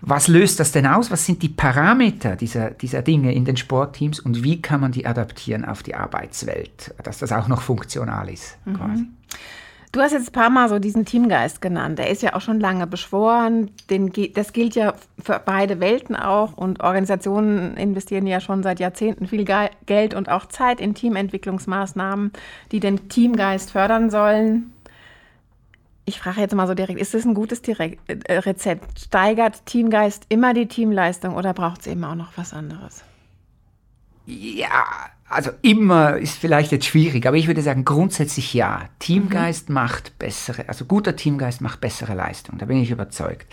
was 0.00 0.26
löst 0.26 0.58
das 0.58 0.72
denn 0.72 0.88
aus? 0.88 1.12
Was 1.12 1.24
sind 1.24 1.40
die 1.42 1.50
Parameter 1.50 2.34
dieser, 2.34 2.70
dieser 2.70 3.02
Dinge 3.02 3.32
in 3.32 3.44
den 3.44 3.56
Sportteams 3.56 4.18
und 4.18 4.42
wie 4.42 4.60
kann 4.60 4.80
man 4.80 4.90
die 4.90 5.06
adaptieren 5.06 5.64
auf 5.64 5.84
die 5.84 5.94
Arbeitswelt, 5.94 6.92
dass 7.04 7.18
das 7.18 7.30
auch 7.30 7.46
noch 7.46 7.62
funktional 7.62 8.28
ist, 8.28 8.58
mhm. 8.64 8.74
quasi. 8.74 9.06
Du 9.98 10.04
hast 10.04 10.12
jetzt 10.12 10.28
ein 10.28 10.32
paar 10.32 10.48
Mal 10.48 10.68
so 10.68 10.78
diesen 10.78 11.04
Teamgeist 11.04 11.60
genannt. 11.60 11.98
Der 11.98 12.08
ist 12.08 12.22
ja 12.22 12.36
auch 12.36 12.40
schon 12.40 12.60
lange 12.60 12.86
beschworen. 12.86 13.72
Den, 13.90 14.12
das 14.32 14.52
gilt 14.52 14.76
ja 14.76 14.94
für 15.20 15.42
beide 15.44 15.80
Welten 15.80 16.14
auch. 16.14 16.56
Und 16.56 16.84
Organisationen 16.84 17.76
investieren 17.76 18.28
ja 18.28 18.38
schon 18.38 18.62
seit 18.62 18.78
Jahrzehnten 18.78 19.26
viel 19.26 19.44
Geld 19.44 20.14
und 20.14 20.28
auch 20.28 20.46
Zeit 20.46 20.80
in 20.80 20.94
Teamentwicklungsmaßnahmen, 20.94 22.30
die 22.70 22.78
den 22.78 23.08
Teamgeist 23.08 23.72
fördern 23.72 24.08
sollen. 24.08 24.72
Ich 26.04 26.20
frage 26.20 26.42
jetzt 26.42 26.54
mal 26.54 26.68
so 26.68 26.74
direkt, 26.74 27.00
ist 27.00 27.14
das 27.14 27.24
ein 27.24 27.34
gutes 27.34 27.60
direkt, 27.62 27.98
äh, 28.08 28.38
Rezept? 28.38 29.00
Steigert 29.00 29.66
Teamgeist 29.66 30.26
immer 30.28 30.54
die 30.54 30.68
Teamleistung 30.68 31.34
oder 31.34 31.52
braucht 31.52 31.80
es 31.80 31.88
eben 31.88 32.04
auch 32.04 32.14
noch 32.14 32.30
was 32.36 32.54
anderes? 32.54 33.02
Ja, 34.26 35.10
also 35.30 35.50
immer 35.60 36.16
ist 36.16 36.38
vielleicht 36.38 36.72
jetzt 36.72 36.86
schwierig, 36.86 37.26
aber 37.26 37.36
ich 37.36 37.46
würde 37.46 37.60
sagen 37.60 37.84
grundsätzlich 37.84 38.54
ja. 38.54 38.88
Teamgeist 38.98 39.68
mhm. 39.68 39.74
macht 39.74 40.18
bessere, 40.18 40.68
also 40.68 40.86
guter 40.86 41.16
Teamgeist 41.16 41.60
macht 41.60 41.80
bessere 41.80 42.14
Leistung, 42.14 42.56
da 42.58 42.66
bin 42.66 42.80
ich 42.80 42.90
überzeugt. 42.90 43.46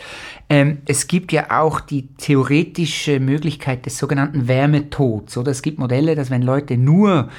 Ähm, 0.49 0.79
es 0.85 1.07
gibt 1.07 1.31
ja 1.31 1.61
auch 1.61 1.81
die 1.81 2.07
theoretische 2.15 3.19
Möglichkeit 3.19 3.85
des 3.85 3.97
sogenannten 3.97 4.47
Wärmetods, 4.47 5.37
oder 5.37 5.51
es 5.51 5.61
gibt 5.61 5.77
Modelle, 5.77 6.15
dass 6.15 6.29
wenn 6.29 6.41
Leute 6.41 6.77
nur 6.77 7.29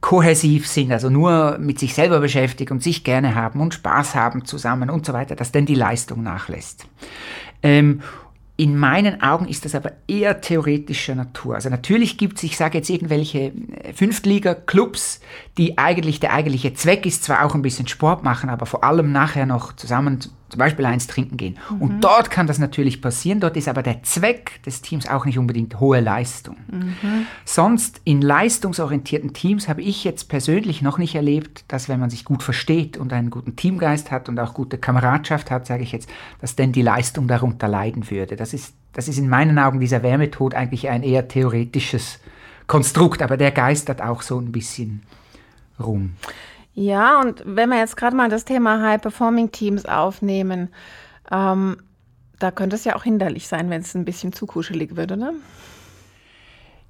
kohäsiv 0.00 0.66
sind, 0.66 0.92
also 0.92 1.10
nur 1.10 1.58
mit 1.58 1.78
sich 1.78 1.94
selber 1.94 2.20
beschäftigt 2.20 2.70
und 2.70 2.82
sich 2.82 3.04
gerne 3.04 3.34
haben 3.34 3.60
und 3.60 3.74
Spaß 3.74 4.14
haben 4.14 4.44
zusammen 4.44 4.88
und 4.88 5.04
so 5.04 5.12
weiter, 5.12 5.36
dass 5.36 5.52
dann 5.52 5.66
die 5.66 5.74
Leistung 5.74 6.22
nachlässt. 6.22 6.86
Ähm, 7.62 8.00
in 8.60 8.76
meinen 8.76 9.22
Augen 9.22 9.48
ist 9.48 9.64
das 9.64 9.74
aber 9.74 9.92
eher 10.06 10.42
theoretischer 10.42 11.14
Natur. 11.14 11.54
Also 11.54 11.70
natürlich 11.70 12.18
gibt 12.18 12.36
es, 12.36 12.42
ich 12.42 12.58
sage 12.58 12.76
jetzt 12.76 12.90
irgendwelche 12.90 13.38
äh, 13.38 13.94
Fünftliga-Clubs, 13.94 15.22
die 15.56 15.78
eigentlich, 15.78 16.20
der 16.20 16.34
eigentliche 16.34 16.74
Zweck 16.74 17.06
ist 17.06 17.24
zwar 17.24 17.46
auch 17.46 17.54
ein 17.54 17.62
bisschen 17.62 17.88
Sport 17.88 18.22
machen, 18.22 18.50
aber 18.50 18.66
vor 18.66 18.84
allem 18.84 19.12
nachher 19.12 19.46
noch 19.46 19.72
zusammen 19.72 20.20
zum 20.50 20.58
Beispiel 20.58 20.84
eins 20.84 21.06
trinken 21.06 21.36
gehen. 21.36 21.58
Mhm. 21.70 21.82
Und 21.82 22.00
dort 22.04 22.30
kann 22.30 22.46
das 22.46 22.58
natürlich 22.58 23.00
passieren, 23.00 23.40
dort 23.40 23.56
ist 23.56 23.68
aber 23.68 23.82
der 23.82 24.02
Zweck 24.02 24.62
des 24.64 24.82
Teams 24.82 25.08
auch 25.08 25.24
nicht 25.24 25.38
unbedingt 25.38 25.80
hohe 25.80 26.00
Leistung. 26.00 26.56
Mhm. 26.70 27.26
Sonst 27.44 28.00
in 28.04 28.20
leistungsorientierten 28.20 29.32
Teams 29.32 29.68
habe 29.68 29.82
ich 29.82 30.04
jetzt 30.04 30.28
persönlich 30.28 30.82
noch 30.82 30.98
nicht 30.98 31.14
erlebt, 31.14 31.64
dass 31.68 31.88
wenn 31.88 32.00
man 32.00 32.10
sich 32.10 32.24
gut 32.24 32.42
versteht 32.42 32.96
und 32.96 33.12
einen 33.12 33.30
guten 33.30 33.56
Teamgeist 33.56 34.10
hat 34.10 34.28
und 34.28 34.38
auch 34.38 34.54
gute 34.54 34.78
Kameradschaft 34.78 35.50
hat, 35.50 35.66
sage 35.66 35.82
ich 35.82 35.92
jetzt, 35.92 36.08
dass 36.40 36.56
denn 36.56 36.72
die 36.72 36.82
Leistung 36.82 37.28
darunter 37.28 37.68
leiden 37.68 38.10
würde. 38.10 38.36
Das 38.36 38.52
ist, 38.52 38.74
das 38.92 39.08
ist 39.08 39.18
in 39.18 39.28
meinen 39.28 39.58
Augen 39.58 39.80
dieser 39.80 40.02
Wärmetod 40.02 40.54
eigentlich 40.54 40.88
ein 40.88 41.02
eher 41.02 41.28
theoretisches 41.28 42.18
Konstrukt, 42.66 43.22
aber 43.22 43.36
der 43.36 43.50
geistert 43.50 44.02
auch 44.02 44.22
so 44.22 44.38
ein 44.38 44.52
bisschen 44.52 45.02
rum. 45.78 46.12
Ja, 46.74 47.20
und 47.20 47.42
wenn 47.44 47.68
wir 47.68 47.78
jetzt 47.78 47.96
gerade 47.96 48.16
mal 48.16 48.28
das 48.28 48.44
Thema 48.44 48.80
High-Performing-Teams 48.82 49.86
aufnehmen, 49.86 50.68
ähm, 51.30 51.76
da 52.38 52.50
könnte 52.50 52.76
es 52.76 52.84
ja 52.84 52.96
auch 52.96 53.04
hinderlich 53.04 53.48
sein, 53.48 53.70
wenn 53.70 53.82
es 53.82 53.94
ein 53.94 54.04
bisschen 54.04 54.32
zu 54.32 54.46
kuschelig 54.46 54.96
würde, 54.96 55.16
ne? 55.16 55.34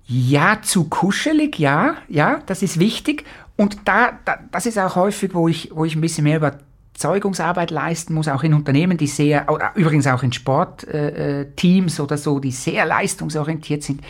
Ja, 0.06 0.60
zu 0.62 0.88
kuschelig, 0.88 1.58
ja, 1.58 1.96
ja, 2.08 2.40
das 2.46 2.62
ist 2.62 2.78
wichtig. 2.78 3.24
Und 3.56 3.78
da, 3.84 4.18
da, 4.24 4.38
das 4.50 4.66
ist 4.66 4.78
auch 4.78 4.96
häufig, 4.96 5.34
wo 5.34 5.48
ich, 5.48 5.70
wo 5.72 5.84
ich 5.84 5.94
ein 5.94 6.00
bisschen 6.00 6.24
mehr 6.24 6.38
Überzeugungsarbeit 6.38 7.70
leisten 7.70 8.14
muss, 8.14 8.28
auch 8.28 8.42
in 8.42 8.54
Unternehmen, 8.54 8.96
die 8.96 9.06
sehr, 9.06 9.46
übrigens 9.76 10.06
auch 10.06 10.22
in 10.22 10.32
Sportteams 10.32 11.98
äh, 11.98 12.00
äh 12.00 12.02
oder 12.02 12.16
so, 12.16 12.40
die 12.40 12.52
sehr 12.52 12.86
leistungsorientiert 12.86 13.82
sind 13.82 14.02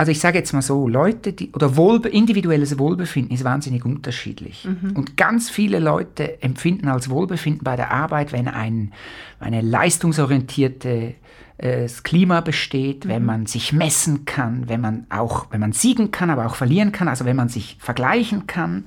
also 0.00 0.12
ich 0.12 0.20
sage 0.20 0.38
jetzt 0.38 0.54
mal 0.54 0.62
so, 0.62 0.88
Leute, 0.88 1.34
die, 1.34 1.50
oder 1.52 1.76
Wohlbe 1.76 2.08
individuelles 2.08 2.78
Wohlbefinden 2.78 3.34
ist 3.34 3.44
wahnsinnig 3.44 3.84
unterschiedlich. 3.84 4.64
Mhm. 4.64 4.96
Und 4.96 5.18
ganz 5.18 5.50
viele 5.50 5.78
Leute 5.78 6.42
empfinden 6.42 6.88
als 6.88 7.10
Wohlbefinden 7.10 7.62
bei 7.64 7.76
der 7.76 7.90
Arbeit, 7.90 8.32
wenn 8.32 8.48
ein, 8.48 8.94
eine 9.40 9.60
leistungsorientierte 9.60 11.16
äh, 11.58 11.86
Klima 12.02 12.40
besteht, 12.40 13.04
mhm. 13.04 13.08
wenn 13.10 13.24
man 13.26 13.44
sich 13.44 13.74
messen 13.74 14.24
kann, 14.24 14.70
wenn 14.70 14.80
man 14.80 15.04
auch, 15.10 15.48
wenn 15.50 15.60
man 15.60 15.72
siegen 15.72 16.10
kann, 16.10 16.30
aber 16.30 16.46
auch 16.46 16.54
verlieren 16.54 16.92
kann, 16.92 17.06
also 17.06 17.26
wenn 17.26 17.36
man 17.36 17.50
sich 17.50 17.76
vergleichen 17.78 18.46
kann, 18.46 18.86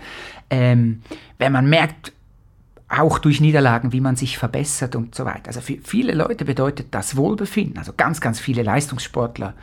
ähm, 0.49 1.03
wenn 1.37 1.51
man 1.51 1.69
merkt, 1.69 2.11
auch 2.89 3.19
durch 3.19 3.39
Niederlagen, 3.39 3.93
wie 3.93 4.01
man 4.01 4.15
sich 4.15 4.39
verbessert 4.39 4.95
und 4.95 5.13
so 5.13 5.25
weiter. 5.25 5.49
Also 5.49 5.61
für 5.61 5.77
viele 5.83 6.13
Leute 6.13 6.43
bedeutet 6.43 6.87
das 6.89 7.15
Wohlbefinden, 7.15 7.77
also 7.77 7.93
ganz, 7.95 8.19
ganz 8.19 8.39
viele 8.39 8.63
Leistungssportler 8.63 9.53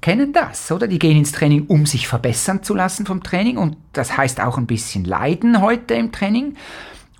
kennen 0.00 0.32
das, 0.32 0.70
oder? 0.72 0.86
Die 0.86 0.98
gehen 0.98 1.16
ins 1.16 1.32
Training, 1.32 1.66
um 1.66 1.86
sich 1.86 2.08
verbessern 2.08 2.62
zu 2.62 2.74
lassen 2.74 3.06
vom 3.06 3.22
Training 3.22 3.58
und 3.58 3.76
das 3.92 4.16
heißt 4.16 4.40
auch 4.40 4.58
ein 4.58 4.66
bisschen 4.66 5.04
leiden 5.04 5.60
heute 5.60 5.94
im 5.94 6.12
Training. 6.12 6.56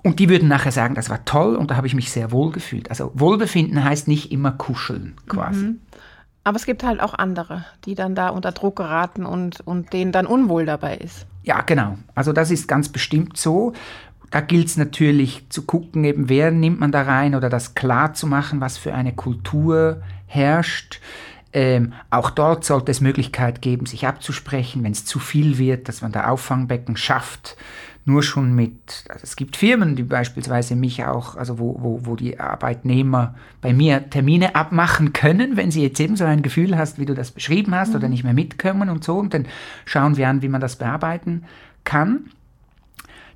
Und 0.03 0.19
die 0.19 0.31
würden 0.31 0.49
nachher 0.49 0.73
sagen, 0.73 0.95
das 0.95 1.11
war 1.11 1.25
toll 1.27 1.57
und 1.57 1.71
da 1.71 1.77
habe 1.77 1.87
ich 1.87 1.95
mich 1.95 2.11
sehr 2.11 2.33
wohl 2.33 2.53
gefühlt. 2.53 2.89
Also 2.89 3.13
Wohlbefinden 3.15 3.85
heißt 3.85 4.09
nicht 4.09 4.33
immer 4.33 4.53
kuscheln 4.53 5.15
quasi. 5.29 5.67
Mhm. 5.67 5.81
Aber 6.43 6.57
es 6.57 6.65
gibt 6.65 6.83
halt 6.83 7.01
auch 7.01 7.13
andere, 7.13 7.67
die 7.85 7.95
dann 7.95 8.15
da 8.15 8.31
unter 8.31 8.53
Druck 8.53 8.77
geraten 8.77 9.27
und, 9.27 9.61
und 9.61 9.93
denen 9.93 10.11
dann 10.11 10.25
unwohl 10.25 10.65
dabei 10.65 10.97
ist. 10.97 11.27
Ja, 11.43 11.61
genau. 11.61 11.99
Also 12.15 12.33
das 12.33 12.51
ist 12.51 12.67
ganz 12.67 12.89
bestimmt 12.89 13.37
so. 13.37 13.75
Da 14.31 14.41
gilt 14.41 14.69
es 14.69 14.77
natürlich 14.77 15.45
zu 15.51 15.63
gucken, 15.67 16.05
eben 16.05 16.29
wer 16.29 16.51
nimmt 16.51 16.81
man 16.81 16.93
da 16.93 17.03
rein 17.03 17.35
oder 17.35 17.51
das 17.51 17.75
klar 17.75 18.15
zu 18.15 18.27
machen, 18.27 18.61
was 18.61 18.79
für 18.79 18.95
eine 18.95 19.13
Kultur 19.13 20.03
herrscht. 20.27 21.01
Ähm, 21.53 21.95
auch 22.11 22.31
dort 22.31 22.65
sollte 22.65 22.93
es 22.93 23.01
Möglichkeit 23.01 23.61
geben, 23.61 23.87
sich 23.87 24.07
abzusprechen, 24.07 24.85
wenn 24.85 24.93
es 24.93 25.05
zu 25.05 25.19
viel 25.19 25.59
wird, 25.59 25.89
dass 25.89 26.01
man 26.01 26.13
da 26.13 26.29
Auffangbecken 26.29 26.97
schafft. 26.97 27.57
Nur 28.05 28.23
schon 28.23 28.55
mit, 28.55 29.05
also 29.09 29.25
es 29.25 29.37
gibt 29.37 29.57
Firmen, 29.57 29.95
die 29.95 30.05
beispielsweise 30.05 30.75
mich 30.75 31.05
auch, 31.05 31.37
also 31.37 31.59
wo, 31.59 31.77
wo, 31.81 32.07
wo 32.07 32.17
die 32.17 32.41
Arbeitnehmer 32.41 33.35
bei 33.61 33.73
mir 33.73 34.09
Termine 34.09 34.55
abmachen 34.55 35.13
können, 35.13 35.57
wenn 35.57 35.71
sie 35.71 35.83
jetzt 35.83 36.01
eben 36.01 36.17
so 36.17 36.25
ein 36.25 36.43
Gefühl 36.43 36.79
hast, 36.79 36.99
wie 36.99 37.05
du 37.05 37.15
das 37.15 37.31
beschrieben 37.31 37.75
hast, 37.75 37.91
mhm. 37.91 37.97
oder 37.97 38.09
nicht 38.09 38.25
mehr 38.25 38.33
mitkommen 38.33 38.89
und 38.89 39.05
so. 39.05 39.19
Und 39.19 39.35
dann 39.35 39.47
schauen 39.85 40.17
wir 40.17 40.29
an, 40.29 40.43
wie 40.43 40.49
man 40.49 40.61
das 40.61 40.77
bearbeiten 40.77 41.45
kann. 41.85 42.31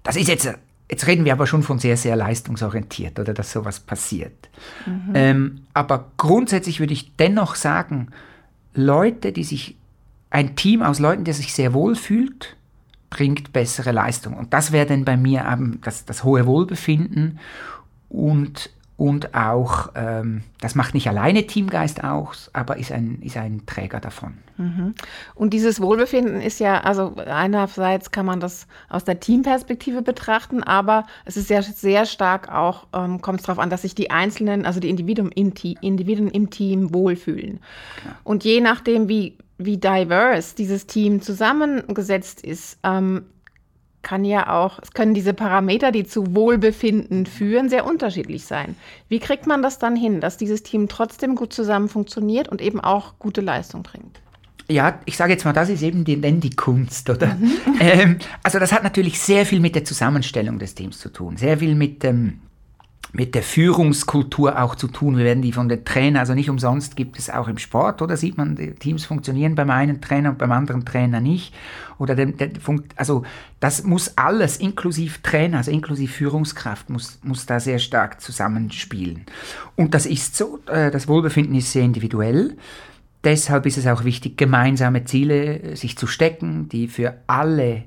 Das 0.02 0.16
ist 0.16 0.28
jetzt 0.28 0.48
Jetzt 0.90 1.06
reden 1.06 1.24
wir 1.24 1.32
aber 1.32 1.46
schon 1.46 1.62
von 1.62 1.78
sehr, 1.78 1.96
sehr 1.96 2.14
leistungsorientiert 2.14 3.18
oder 3.18 3.32
dass 3.32 3.52
sowas 3.52 3.80
passiert. 3.80 4.50
Mhm. 4.86 5.12
Ähm, 5.14 5.60
aber 5.72 6.10
grundsätzlich 6.16 6.78
würde 6.78 6.92
ich 6.92 7.16
dennoch 7.16 7.54
sagen, 7.54 8.08
Leute, 8.74 9.32
die 9.32 9.44
sich, 9.44 9.76
ein 10.30 10.56
Team 10.56 10.82
aus 10.82 10.98
Leuten, 10.98 11.24
der 11.24 11.34
sich 11.34 11.54
sehr 11.54 11.72
wohl 11.72 11.94
fühlt, 11.94 12.56
bringt 13.08 13.52
bessere 13.52 13.92
Leistung. 13.92 14.34
Und 14.34 14.52
das 14.52 14.72
wäre 14.72 14.86
dann 14.86 15.04
bei 15.04 15.16
mir 15.16 15.44
das, 15.82 16.04
das 16.04 16.24
hohe 16.24 16.46
Wohlbefinden 16.46 17.38
und 18.08 18.70
und 18.96 19.34
auch, 19.34 19.90
ähm, 19.96 20.42
das 20.60 20.76
macht 20.76 20.94
nicht 20.94 21.08
alleine 21.08 21.46
Teamgeist 21.46 22.04
aus, 22.04 22.48
aber 22.52 22.76
ist 22.76 22.92
ein, 22.92 23.18
ist 23.22 23.36
ein 23.36 23.66
Träger 23.66 23.98
davon. 23.98 24.34
Mhm. 24.56 24.94
Und 25.34 25.52
dieses 25.52 25.80
Wohlbefinden 25.80 26.40
ist 26.40 26.60
ja, 26.60 26.80
also 26.80 27.16
einerseits 27.16 28.12
kann 28.12 28.24
man 28.24 28.38
das 28.38 28.68
aus 28.88 29.02
der 29.02 29.18
Teamperspektive 29.18 30.02
betrachten, 30.02 30.62
aber 30.62 31.06
es 31.24 31.36
ist 31.36 31.50
ja 31.50 31.60
sehr 31.62 32.06
stark 32.06 32.52
auch, 32.52 32.86
ähm, 32.92 33.20
kommt 33.20 33.40
es 33.40 33.46
darauf 33.46 33.58
an, 33.58 33.68
dass 33.68 33.82
sich 33.82 33.96
die 33.96 34.12
Einzelnen, 34.12 34.64
also 34.64 34.78
die 34.78 34.90
Individuen 34.90 35.32
im, 35.32 35.52
Individuen 35.80 36.30
im 36.30 36.50
Team 36.50 36.94
wohlfühlen. 36.94 37.58
Genau. 38.02 38.14
Und 38.22 38.44
je 38.44 38.60
nachdem, 38.60 39.08
wie, 39.08 39.38
wie 39.58 39.76
diverse 39.76 40.54
dieses 40.54 40.86
Team 40.86 41.20
zusammengesetzt 41.20 42.44
ist, 42.44 42.78
ähm, 42.84 43.24
kann 44.04 44.24
ja 44.24 44.48
auch, 44.52 44.78
es 44.80 44.92
können 44.92 45.14
diese 45.14 45.34
Parameter, 45.34 45.90
die 45.90 46.04
zu 46.04 46.36
Wohlbefinden 46.36 47.26
führen, 47.26 47.68
sehr 47.68 47.84
unterschiedlich 47.84 48.44
sein. 48.44 48.76
Wie 49.08 49.18
kriegt 49.18 49.48
man 49.48 49.62
das 49.62 49.80
dann 49.80 49.96
hin, 49.96 50.20
dass 50.20 50.36
dieses 50.36 50.62
Team 50.62 50.86
trotzdem 50.88 51.34
gut 51.34 51.52
zusammen 51.52 51.88
funktioniert 51.88 52.48
und 52.48 52.60
eben 52.60 52.78
auch 52.78 53.18
gute 53.18 53.40
Leistung 53.40 53.82
bringt? 53.82 54.20
Ja, 54.68 55.00
ich 55.04 55.16
sage 55.16 55.32
jetzt 55.32 55.44
mal, 55.44 55.52
das 55.52 55.68
ist 55.68 55.82
eben 55.82 56.04
die, 56.04 56.20
die 56.20 56.56
Kunst, 56.56 57.10
oder? 57.10 57.34
Mhm. 57.34 57.50
Ähm, 57.80 58.18
also 58.44 58.60
das 58.60 58.72
hat 58.72 58.84
natürlich 58.84 59.20
sehr 59.20 59.44
viel 59.44 59.58
mit 59.58 59.74
der 59.74 59.84
Zusammenstellung 59.84 60.60
des 60.60 60.76
Teams 60.76 61.00
zu 61.00 61.08
tun, 61.08 61.36
sehr 61.36 61.58
viel 61.58 61.74
mit 61.74 62.04
dem 62.04 62.16
ähm, 62.16 62.40
mit 63.14 63.36
der 63.36 63.44
Führungskultur 63.44 64.60
auch 64.60 64.74
zu 64.74 64.88
tun. 64.88 65.16
Wir 65.16 65.24
werden 65.24 65.40
die 65.40 65.52
von 65.52 65.68
den 65.68 65.84
Trainern, 65.84 66.18
also 66.18 66.34
nicht 66.34 66.50
umsonst 66.50 66.96
gibt 66.96 67.16
es 67.16 67.30
auch 67.30 67.46
im 67.46 67.58
Sport, 67.58 68.02
oder 68.02 68.16
sieht 68.16 68.36
man, 68.36 68.56
Teams 68.80 69.04
funktionieren 69.04 69.54
beim 69.54 69.70
einen 69.70 70.00
Trainer 70.00 70.30
und 70.30 70.38
beim 70.38 70.50
anderen 70.50 70.84
Trainer 70.84 71.20
nicht. 71.20 71.54
Oder 71.98 72.16
der, 72.16 72.26
der, 72.26 72.50
also 72.96 73.22
das 73.60 73.84
muss 73.84 74.18
alles, 74.18 74.56
inklusive 74.56 75.22
Trainer, 75.22 75.58
also 75.58 75.70
inklusive 75.70 76.12
Führungskraft, 76.12 76.90
muss, 76.90 77.20
muss 77.22 77.46
da 77.46 77.60
sehr 77.60 77.78
stark 77.78 78.20
zusammenspielen. 78.20 79.26
Und 79.76 79.94
das 79.94 80.06
ist 80.06 80.34
so, 80.34 80.58
äh, 80.66 80.90
das 80.90 81.06
Wohlbefinden 81.06 81.54
ist 81.54 81.70
sehr 81.70 81.84
individuell. 81.84 82.56
Deshalb 83.22 83.64
ist 83.66 83.78
es 83.78 83.86
auch 83.86 84.02
wichtig, 84.02 84.36
gemeinsame 84.36 85.04
Ziele 85.04 85.60
äh, 85.60 85.76
sich 85.76 85.96
zu 85.96 86.08
stecken, 86.08 86.68
die 86.68 86.88
für 86.88 87.14
alle, 87.28 87.84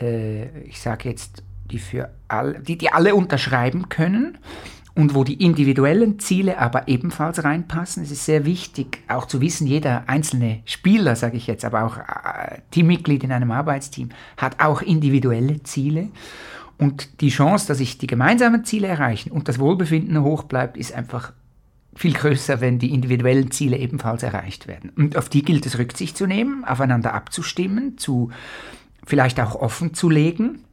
äh, 0.00 0.62
ich 0.62 0.80
sage 0.80 1.10
jetzt 1.10 1.42
die, 1.70 1.78
für 1.78 2.10
all, 2.28 2.60
die, 2.60 2.76
die 2.76 2.92
alle 2.92 3.14
unterschreiben 3.14 3.88
können 3.88 4.38
und 4.94 5.14
wo 5.14 5.24
die 5.24 5.42
individuellen 5.42 6.18
Ziele 6.18 6.58
aber 6.58 6.88
ebenfalls 6.88 7.42
reinpassen. 7.44 8.02
Es 8.02 8.10
ist 8.10 8.24
sehr 8.24 8.44
wichtig, 8.44 9.02
auch 9.08 9.26
zu 9.26 9.40
wissen, 9.40 9.66
jeder 9.66 10.04
einzelne 10.08 10.60
Spieler, 10.64 11.16
sage 11.16 11.36
ich 11.36 11.46
jetzt, 11.46 11.64
aber 11.64 11.84
auch 11.84 11.96
äh, 11.96 12.60
Teammitglied 12.70 13.24
in 13.24 13.32
einem 13.32 13.50
Arbeitsteam, 13.50 14.10
hat 14.36 14.60
auch 14.60 14.82
individuelle 14.82 15.62
Ziele. 15.62 16.08
Und 16.76 17.20
die 17.20 17.28
Chance, 17.28 17.68
dass 17.68 17.80
ich 17.80 17.98
die 17.98 18.06
gemeinsamen 18.06 18.64
Ziele 18.64 18.88
erreiche 18.88 19.30
und 19.30 19.48
das 19.48 19.58
Wohlbefinden 19.58 20.22
hoch 20.22 20.44
bleibt, 20.44 20.76
ist 20.76 20.94
einfach 20.94 21.32
viel 21.94 22.12
größer, 22.14 22.60
wenn 22.60 22.78
die 22.78 22.94
individuellen 22.94 23.50
Ziele 23.50 23.76
ebenfalls 23.76 24.22
erreicht 24.22 24.66
werden. 24.66 24.90
Und 24.96 25.16
auf 25.16 25.28
die 25.28 25.42
gilt 25.42 25.66
es 25.66 25.78
Rücksicht 25.78 26.16
zu 26.16 26.26
nehmen, 26.26 26.64
aufeinander 26.64 27.14
abzustimmen, 27.14 27.98
zu 27.98 28.30
vielleicht 29.04 29.40
auch 29.40 29.54
offen 29.54 29.92
zu 29.92 30.08
legen. 30.08 30.64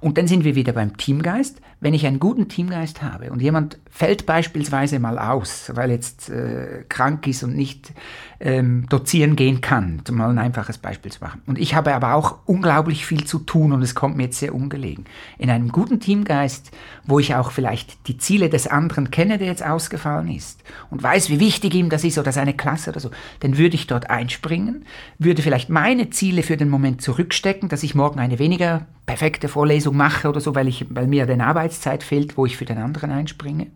Und 0.00 0.18
dann 0.18 0.26
sind 0.26 0.44
wir 0.44 0.54
wieder 0.54 0.72
beim 0.72 0.96
Teamgeist. 0.96 1.60
Wenn 1.78 1.94
ich 1.94 2.06
einen 2.06 2.18
guten 2.18 2.48
Teamgeist 2.48 3.02
habe 3.02 3.30
und 3.30 3.42
jemand 3.42 3.78
fällt 3.90 4.26
beispielsweise 4.26 4.98
mal 4.98 5.18
aus, 5.18 5.70
weil 5.74 5.90
jetzt 5.90 6.30
äh, 6.30 6.84
krank 6.88 7.26
ist 7.26 7.42
und 7.42 7.54
nicht 7.54 7.92
ähm, 8.40 8.86
dozieren 8.88 9.36
gehen 9.36 9.60
kann, 9.60 10.02
um 10.08 10.16
mal 10.16 10.28
ein 10.28 10.38
einfaches 10.38 10.78
Beispiel 10.78 11.10
zu 11.10 11.20
machen. 11.20 11.40
Und 11.46 11.58
ich 11.58 11.74
habe 11.74 11.94
aber 11.94 12.14
auch 12.14 12.36
unglaublich 12.44 13.06
viel 13.06 13.24
zu 13.24 13.38
tun 13.38 13.72
und 13.72 13.82
es 13.82 13.94
kommt 13.94 14.16
mir 14.16 14.24
jetzt 14.24 14.38
sehr 14.38 14.54
ungelegen. 14.54 15.04
In 15.38 15.50
einem 15.50 15.68
guten 15.68 16.00
Teamgeist, 16.00 16.70
wo 17.04 17.18
ich 17.18 17.34
auch 17.34 17.50
vielleicht 17.50 18.08
die 18.08 18.18
Ziele 18.18 18.50
des 18.50 18.66
anderen 18.66 19.10
kenne, 19.10 19.38
der 19.38 19.46
jetzt 19.46 19.64
ausgefallen 19.64 20.28
ist 20.28 20.62
und 20.90 21.02
weiß, 21.02 21.30
wie 21.30 21.40
wichtig 21.40 21.74
ihm 21.74 21.88
das 21.88 22.04
ist 22.04 22.18
oder 22.18 22.32
seine 22.32 22.54
Klasse 22.54 22.90
oder 22.90 23.00
so, 23.00 23.10
dann 23.40 23.56
würde 23.56 23.76
ich 23.76 23.86
dort 23.86 24.10
einspringen, 24.10 24.84
würde 25.18 25.42
vielleicht 25.42 25.70
meine 25.70 26.10
Ziele 26.10 26.42
für 26.42 26.56
den 26.56 26.68
Moment 26.68 27.00
zurückstecken, 27.00 27.68
dass 27.68 27.82
ich 27.82 27.94
morgen 27.94 28.20
eine 28.20 28.38
weniger 28.38 28.86
perfekte 29.06 29.48
Vorlesung 29.48 29.96
mache 29.96 30.28
oder 30.28 30.40
so, 30.40 30.54
weil, 30.54 30.68
ich, 30.68 30.86
weil 30.90 31.06
mir 31.06 31.26
den 31.26 31.40
Arbeit 31.40 31.65
Arbeitszeit 31.66 32.02
fehlt, 32.02 32.36
wo 32.36 32.46
ich 32.46 32.56
für 32.56 32.64
den 32.64 32.78
anderen 32.78 33.10
einspringe. 33.10 33.66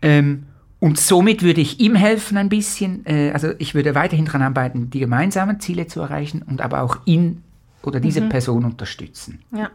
Ähm, 0.00 0.46
und 0.80 0.98
somit 0.98 1.42
würde 1.42 1.60
ich 1.60 1.80
ihm 1.80 1.94
helfen 1.94 2.36
ein 2.36 2.48
bisschen, 2.48 3.04
äh, 3.06 3.30
also 3.32 3.52
ich 3.58 3.74
würde 3.74 3.94
weiterhin 3.94 4.26
daran 4.26 4.42
arbeiten, 4.42 4.90
die 4.90 5.00
gemeinsamen 5.00 5.60
Ziele 5.60 5.86
zu 5.86 6.00
erreichen 6.00 6.42
und 6.42 6.60
aber 6.60 6.82
auch 6.82 6.98
ihn 7.04 7.42
oder 7.82 8.00
diese 8.00 8.20
mhm. 8.20 8.28
Person 8.30 8.64
unterstützen. 8.64 9.40
Ja. 9.54 9.70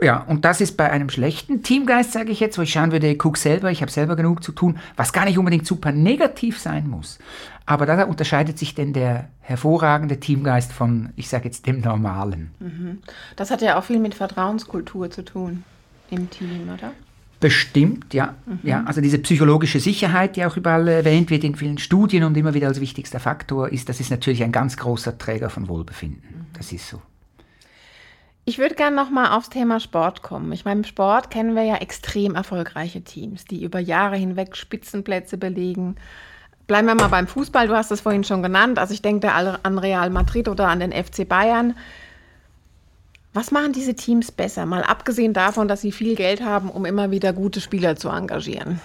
Ja, 0.00 0.18
und 0.22 0.44
das 0.44 0.60
ist 0.60 0.76
bei 0.76 0.90
einem 0.90 1.10
schlechten 1.10 1.62
Teamgeist, 1.62 2.10
sage 2.10 2.32
ich 2.32 2.40
jetzt, 2.40 2.58
wo 2.58 2.62
ich 2.62 2.72
schauen 2.72 2.90
würde, 2.90 3.14
guck 3.16 3.36
selber, 3.36 3.70
ich 3.70 3.82
habe 3.82 3.92
selber 3.92 4.16
genug 4.16 4.42
zu 4.42 4.50
tun, 4.50 4.78
was 4.96 5.12
gar 5.12 5.24
nicht 5.26 5.38
unbedingt 5.38 5.64
super 5.64 5.92
negativ 5.92 6.58
sein 6.58 6.90
muss. 6.90 7.20
Aber 7.66 7.86
da 7.86 8.02
unterscheidet 8.02 8.58
sich 8.58 8.74
denn 8.74 8.92
der 8.92 9.28
hervorragende 9.40 10.18
Teamgeist 10.18 10.72
von, 10.72 11.10
ich 11.14 11.28
sage 11.28 11.44
jetzt, 11.44 11.68
dem 11.68 11.80
normalen. 11.82 12.50
Mhm. 12.58 12.98
Das 13.36 13.52
hat 13.52 13.62
ja 13.62 13.78
auch 13.78 13.84
viel 13.84 14.00
mit 14.00 14.16
Vertrauenskultur 14.16 15.08
zu 15.12 15.24
tun 15.24 15.62
im 16.12 16.30
Team, 16.30 16.70
oder? 16.72 16.92
Bestimmt, 17.40 18.14
ja. 18.14 18.36
Mhm. 18.46 18.60
ja. 18.62 18.84
Also 18.84 19.00
diese 19.00 19.18
psychologische 19.18 19.80
Sicherheit, 19.80 20.36
die 20.36 20.44
auch 20.44 20.56
überall 20.56 20.86
erwähnt 20.86 21.28
wird 21.28 21.42
in 21.42 21.56
vielen 21.56 21.78
Studien 21.78 22.22
und 22.22 22.36
immer 22.36 22.54
wieder 22.54 22.68
als 22.68 22.80
wichtigster 22.80 23.18
Faktor 23.18 23.68
ist, 23.70 23.88
das 23.88 23.98
ist 23.98 24.10
natürlich 24.10 24.44
ein 24.44 24.52
ganz 24.52 24.76
großer 24.76 25.18
Träger 25.18 25.50
von 25.50 25.68
Wohlbefinden. 25.68 26.22
Mhm. 26.22 26.46
Das 26.56 26.70
ist 26.70 26.88
so. 26.88 27.02
Ich 28.44 28.58
würde 28.58 28.74
gerne 28.74 28.94
nochmal 28.94 29.36
aufs 29.36 29.50
Thema 29.50 29.80
Sport 29.80 30.22
kommen. 30.22 30.52
Ich 30.52 30.64
meine, 30.64 30.80
im 30.80 30.84
Sport 30.84 31.30
kennen 31.30 31.54
wir 31.54 31.62
ja 31.62 31.76
extrem 31.76 32.34
erfolgreiche 32.34 33.02
Teams, 33.02 33.44
die 33.44 33.64
über 33.64 33.80
Jahre 33.80 34.16
hinweg 34.16 34.56
Spitzenplätze 34.56 35.36
belegen. 35.36 35.96
Bleiben 36.66 36.86
wir 36.86 36.94
mal 36.94 37.08
beim 37.08 37.26
Fußball, 37.26 37.68
du 37.68 37.76
hast 37.76 37.90
es 37.90 38.00
vorhin 38.00 38.24
schon 38.24 38.42
genannt. 38.42 38.78
Also 38.78 38.94
ich 38.94 39.02
denke 39.02 39.32
an 39.32 39.78
Real 39.78 40.10
Madrid 40.10 40.48
oder 40.48 40.68
an 40.68 40.80
den 40.80 40.92
FC 40.92 41.28
Bayern. 41.28 41.74
Was 43.34 43.50
machen 43.50 43.72
diese 43.72 43.94
Teams 43.94 44.30
besser? 44.30 44.66
Mal 44.66 44.82
abgesehen 44.82 45.32
davon, 45.32 45.68
dass 45.68 45.80
sie 45.80 45.92
viel 45.92 46.16
Geld 46.16 46.42
haben, 46.42 46.70
um 46.70 46.84
immer 46.84 47.10
wieder 47.10 47.32
gute 47.32 47.60
Spieler 47.60 47.96
zu 47.96 48.08
engagieren. 48.10 48.80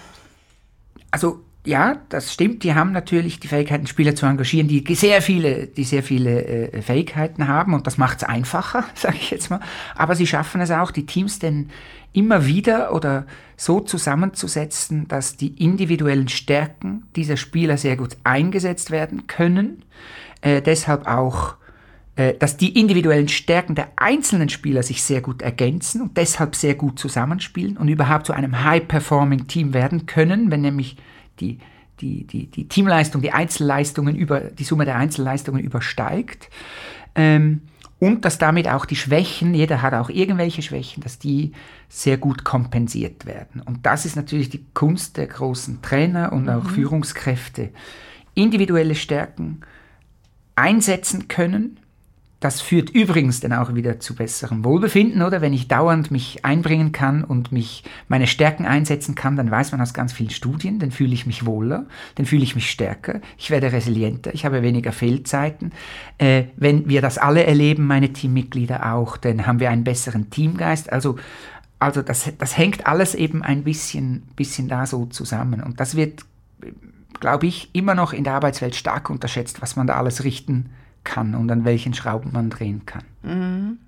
Also 1.10 1.40
ja, 1.68 1.98
das 2.08 2.32
stimmt. 2.32 2.64
Die 2.64 2.74
haben 2.74 2.92
natürlich 2.92 3.40
die 3.40 3.48
Fähigkeiten, 3.48 3.86
Spieler 3.86 4.14
zu 4.14 4.24
engagieren, 4.24 4.68
die 4.68 4.94
sehr 4.94 5.20
viele, 5.20 5.66
die 5.66 5.84
sehr 5.84 6.02
viele 6.02 6.72
äh, 6.72 6.82
Fähigkeiten 6.82 7.46
haben 7.46 7.74
und 7.74 7.86
das 7.86 7.98
macht 7.98 8.18
es 8.18 8.24
einfacher, 8.24 8.84
sage 8.94 9.16
ich 9.20 9.30
jetzt 9.30 9.50
mal. 9.50 9.60
Aber 9.94 10.14
sie 10.14 10.26
schaffen 10.26 10.62
es 10.62 10.70
auch, 10.70 10.90
die 10.90 11.04
Teams 11.04 11.38
denn 11.38 11.68
immer 12.14 12.46
wieder 12.46 12.94
oder 12.94 13.26
so 13.58 13.80
zusammenzusetzen, 13.80 15.08
dass 15.08 15.36
die 15.36 15.62
individuellen 15.62 16.28
Stärken 16.28 17.06
dieser 17.16 17.36
Spieler 17.36 17.76
sehr 17.76 17.96
gut 17.96 18.16
eingesetzt 18.24 18.90
werden 18.90 19.26
können. 19.26 19.84
Äh, 20.40 20.62
deshalb 20.62 21.06
auch 21.06 21.56
dass 22.38 22.56
die 22.56 22.78
individuellen 22.78 23.28
Stärken 23.28 23.76
der 23.76 23.90
einzelnen 23.94 24.48
Spieler 24.48 24.82
sich 24.82 25.02
sehr 25.02 25.20
gut 25.20 25.40
ergänzen 25.40 26.02
und 26.02 26.16
deshalb 26.16 26.56
sehr 26.56 26.74
gut 26.74 26.98
zusammenspielen 26.98 27.76
und 27.76 27.86
überhaupt 27.86 28.26
zu 28.26 28.32
einem 28.32 28.64
High-Performing-Team 28.64 29.72
werden 29.72 30.06
können, 30.06 30.50
wenn 30.50 30.62
nämlich 30.62 30.96
die, 31.38 31.58
die, 32.00 32.26
die, 32.26 32.46
die 32.46 32.66
Teamleistung, 32.66 33.22
die 33.22 33.30
Einzelleistungen 33.30 34.16
über, 34.16 34.40
die 34.40 34.64
Summe 34.64 34.84
der 34.84 34.96
Einzelleistungen 34.96 35.62
übersteigt. 35.62 36.50
Ähm, 37.14 37.62
und 38.00 38.24
dass 38.24 38.38
damit 38.38 38.68
auch 38.68 38.84
die 38.84 38.96
Schwächen, 38.96 39.54
jeder 39.54 39.80
hat 39.82 39.94
auch 39.94 40.08
irgendwelche 40.08 40.62
Schwächen, 40.62 41.02
dass 41.02 41.20
die 41.20 41.52
sehr 41.88 42.16
gut 42.16 42.44
kompensiert 42.44 43.26
werden. 43.26 43.60
Und 43.60 43.86
das 43.86 44.04
ist 44.04 44.16
natürlich 44.16 44.50
die 44.50 44.64
Kunst 44.74 45.16
der 45.16 45.28
großen 45.28 45.82
Trainer 45.82 46.32
und 46.32 46.48
auch 46.48 46.64
mhm. 46.64 46.68
Führungskräfte. 46.68 47.70
Individuelle 48.34 48.96
Stärken 48.96 49.60
einsetzen 50.56 51.28
können, 51.28 51.78
das 52.40 52.60
führt 52.60 52.90
übrigens 52.90 53.40
dann 53.40 53.52
auch 53.52 53.74
wieder 53.74 53.98
zu 53.98 54.14
besserem 54.14 54.64
Wohlbefinden, 54.64 55.22
oder? 55.22 55.40
Wenn 55.40 55.52
ich 55.52 55.66
dauernd 55.66 56.12
mich 56.12 56.44
einbringen 56.44 56.92
kann 56.92 57.24
und 57.24 57.50
mich 57.50 57.82
meine 58.06 58.28
Stärken 58.28 58.64
einsetzen 58.64 59.16
kann, 59.16 59.34
dann 59.34 59.50
weiß 59.50 59.72
man 59.72 59.80
aus 59.80 59.92
ganz 59.92 60.12
vielen 60.12 60.30
Studien, 60.30 60.78
dann 60.78 60.92
fühle 60.92 61.14
ich 61.14 61.26
mich 61.26 61.46
wohler, 61.46 61.86
dann 62.14 62.26
fühle 62.26 62.44
ich 62.44 62.54
mich 62.54 62.70
stärker, 62.70 63.20
ich 63.38 63.50
werde 63.50 63.72
resilienter, 63.72 64.32
ich 64.34 64.44
habe 64.44 64.62
weniger 64.62 64.92
Fehlzeiten. 64.92 65.72
Äh, 66.18 66.44
wenn 66.56 66.88
wir 66.88 67.02
das 67.02 67.18
alle 67.18 67.44
erleben, 67.44 67.86
meine 67.86 68.12
Teammitglieder 68.12 68.94
auch, 68.94 69.16
dann 69.16 69.44
haben 69.44 69.58
wir 69.58 69.70
einen 69.70 69.84
besseren 69.84 70.30
Teamgeist. 70.30 70.92
Also, 70.92 71.16
also 71.80 72.02
das, 72.02 72.30
das 72.38 72.56
hängt 72.56 72.86
alles 72.86 73.16
eben 73.16 73.42
ein 73.42 73.64
bisschen, 73.64 74.22
bisschen 74.36 74.68
da 74.68 74.86
so 74.86 75.06
zusammen. 75.06 75.60
Und 75.60 75.80
das 75.80 75.96
wird, 75.96 76.24
glaube 77.18 77.48
ich, 77.48 77.70
immer 77.72 77.96
noch 77.96 78.12
in 78.12 78.22
der 78.22 78.34
Arbeitswelt 78.34 78.76
stark 78.76 79.10
unterschätzt, 79.10 79.60
was 79.60 79.74
man 79.74 79.88
da 79.88 79.96
alles 79.96 80.22
richten 80.22 80.66
kann 80.66 80.78
kann 81.08 81.34
und 81.34 81.50
an 81.50 81.64
welchen 81.64 81.94
Schrauben 81.94 82.32
man 82.32 82.50
drehen 82.50 82.84
kann. 82.84 83.04
Mhm. 83.22 83.78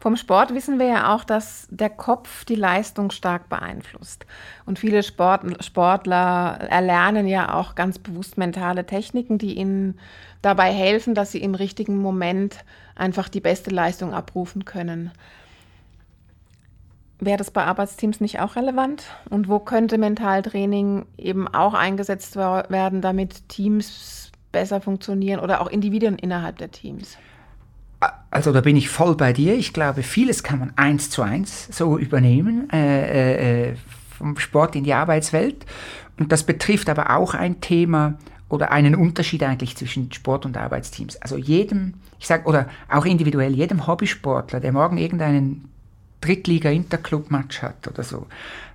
Vom 0.00 0.16
Sport 0.16 0.54
wissen 0.54 0.78
wir 0.78 0.86
ja 0.86 1.14
auch, 1.14 1.24
dass 1.24 1.66
der 1.70 1.90
Kopf 1.90 2.44
die 2.44 2.54
Leistung 2.54 3.10
stark 3.10 3.48
beeinflusst. 3.48 4.26
Und 4.64 4.78
viele 4.78 5.02
Sport, 5.02 5.64
Sportler 5.64 6.58
erlernen 6.68 7.26
ja 7.26 7.54
auch 7.54 7.74
ganz 7.74 7.98
bewusst 7.98 8.38
mentale 8.38 8.86
Techniken, 8.86 9.38
die 9.38 9.54
ihnen 9.54 9.98
dabei 10.42 10.72
helfen, 10.72 11.14
dass 11.14 11.32
sie 11.32 11.40
im 11.40 11.54
richtigen 11.54 11.96
Moment 11.96 12.64
einfach 12.94 13.28
die 13.28 13.40
beste 13.40 13.70
Leistung 13.70 14.12
abrufen 14.12 14.64
können. 14.64 15.10
Wäre 17.18 17.38
das 17.38 17.50
bei 17.50 17.64
Arbeitsteams 17.64 18.20
nicht 18.20 18.40
auch 18.40 18.56
relevant? 18.56 19.04
Und 19.30 19.48
wo 19.48 19.58
könnte 19.58 19.96
Mentaltraining 19.96 21.06
eben 21.16 21.48
auch 21.48 21.72
eingesetzt 21.72 22.36
werden, 22.36 23.00
damit 23.00 23.48
Teams 23.48 24.30
besser 24.52 24.80
funktionieren 24.80 25.40
oder 25.40 25.60
auch 25.60 25.68
Individuen 25.68 26.18
innerhalb 26.18 26.58
der 26.58 26.70
Teams? 26.70 27.16
Also 28.30 28.52
da 28.52 28.60
bin 28.60 28.76
ich 28.76 28.88
voll 28.88 29.16
bei 29.16 29.32
dir. 29.32 29.54
Ich 29.54 29.72
glaube, 29.72 30.02
vieles 30.02 30.42
kann 30.42 30.58
man 30.58 30.72
eins 30.76 31.10
zu 31.10 31.22
eins 31.22 31.68
so 31.70 31.98
übernehmen, 31.98 32.68
äh, 32.70 33.70
äh, 33.70 33.76
vom 34.16 34.38
Sport 34.38 34.76
in 34.76 34.84
die 34.84 34.92
Arbeitswelt. 34.92 35.64
Und 36.18 36.32
das 36.32 36.44
betrifft 36.44 36.88
aber 36.88 37.16
auch 37.16 37.34
ein 37.34 37.60
Thema 37.60 38.18
oder 38.48 38.70
einen 38.70 38.94
Unterschied 38.94 39.42
eigentlich 39.42 39.76
zwischen 39.76 40.12
Sport 40.12 40.46
und 40.46 40.56
Arbeitsteams. 40.56 41.16
Also 41.16 41.36
jedem, 41.36 41.94
ich 42.18 42.26
sage, 42.26 42.44
oder 42.46 42.68
auch 42.88 43.04
individuell, 43.04 43.54
jedem 43.54 43.86
Hobbysportler, 43.86 44.60
der 44.60 44.72
morgen 44.72 44.98
irgendeinen 44.98 45.68
Drittliga-Interclub-Match 46.20 47.62
hat 47.62 47.88
oder 47.88 48.02
so, 48.02 48.26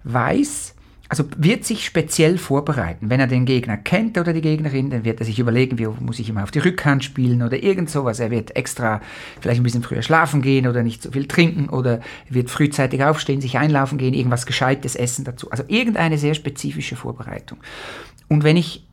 weiß, 0.04 0.76
also 1.12 1.26
wird 1.36 1.66
sich 1.66 1.84
speziell 1.84 2.38
vorbereiten. 2.38 3.10
Wenn 3.10 3.20
er 3.20 3.28
den 3.28 3.44
Gegner 3.44 3.76
kennt 3.76 4.18
oder 4.18 4.32
die 4.32 4.40
Gegnerin, 4.40 4.92
dann 4.92 5.04
wird 5.04 5.20
er 5.20 5.26
sich 5.26 5.40
überlegen, 5.40 5.78
wie 5.78 5.86
muss 5.86 6.20
ich 6.20 6.30
immer 6.30 6.42
auf 6.42 6.52
die 6.52 6.60
Rückhand 6.60 7.04
spielen 7.04 7.42
oder 7.42 7.62
irgend 7.62 7.90
sowas. 7.90 8.22
Er 8.22 8.32
wird 8.32 8.56
extra 8.56 9.02
vielleicht 9.42 9.60
ein 9.60 9.64
bisschen 9.64 9.84
früher 9.84 10.04
schlafen 10.04 10.42
gehen 10.42 10.68
oder 10.68 10.84
nicht 10.84 11.04
so 11.04 11.12
viel 11.12 11.28
trinken 11.28 11.68
oder 11.68 12.00
wird 12.30 12.50
frühzeitig 12.50 13.04
aufstehen, 13.04 13.42
sich 13.42 13.58
einlaufen 13.58 13.98
gehen, 13.98 14.14
irgendwas 14.14 14.46
Gescheites 14.46 14.96
essen 14.96 15.26
dazu. 15.26 15.52
Also 15.52 15.66
irgendeine 15.68 16.18
sehr 16.18 16.34
spezifische 16.34 16.96
Vorbereitung. 16.96 17.58
Und 18.30 18.46
wenn 18.46 18.56
ich 18.56 18.88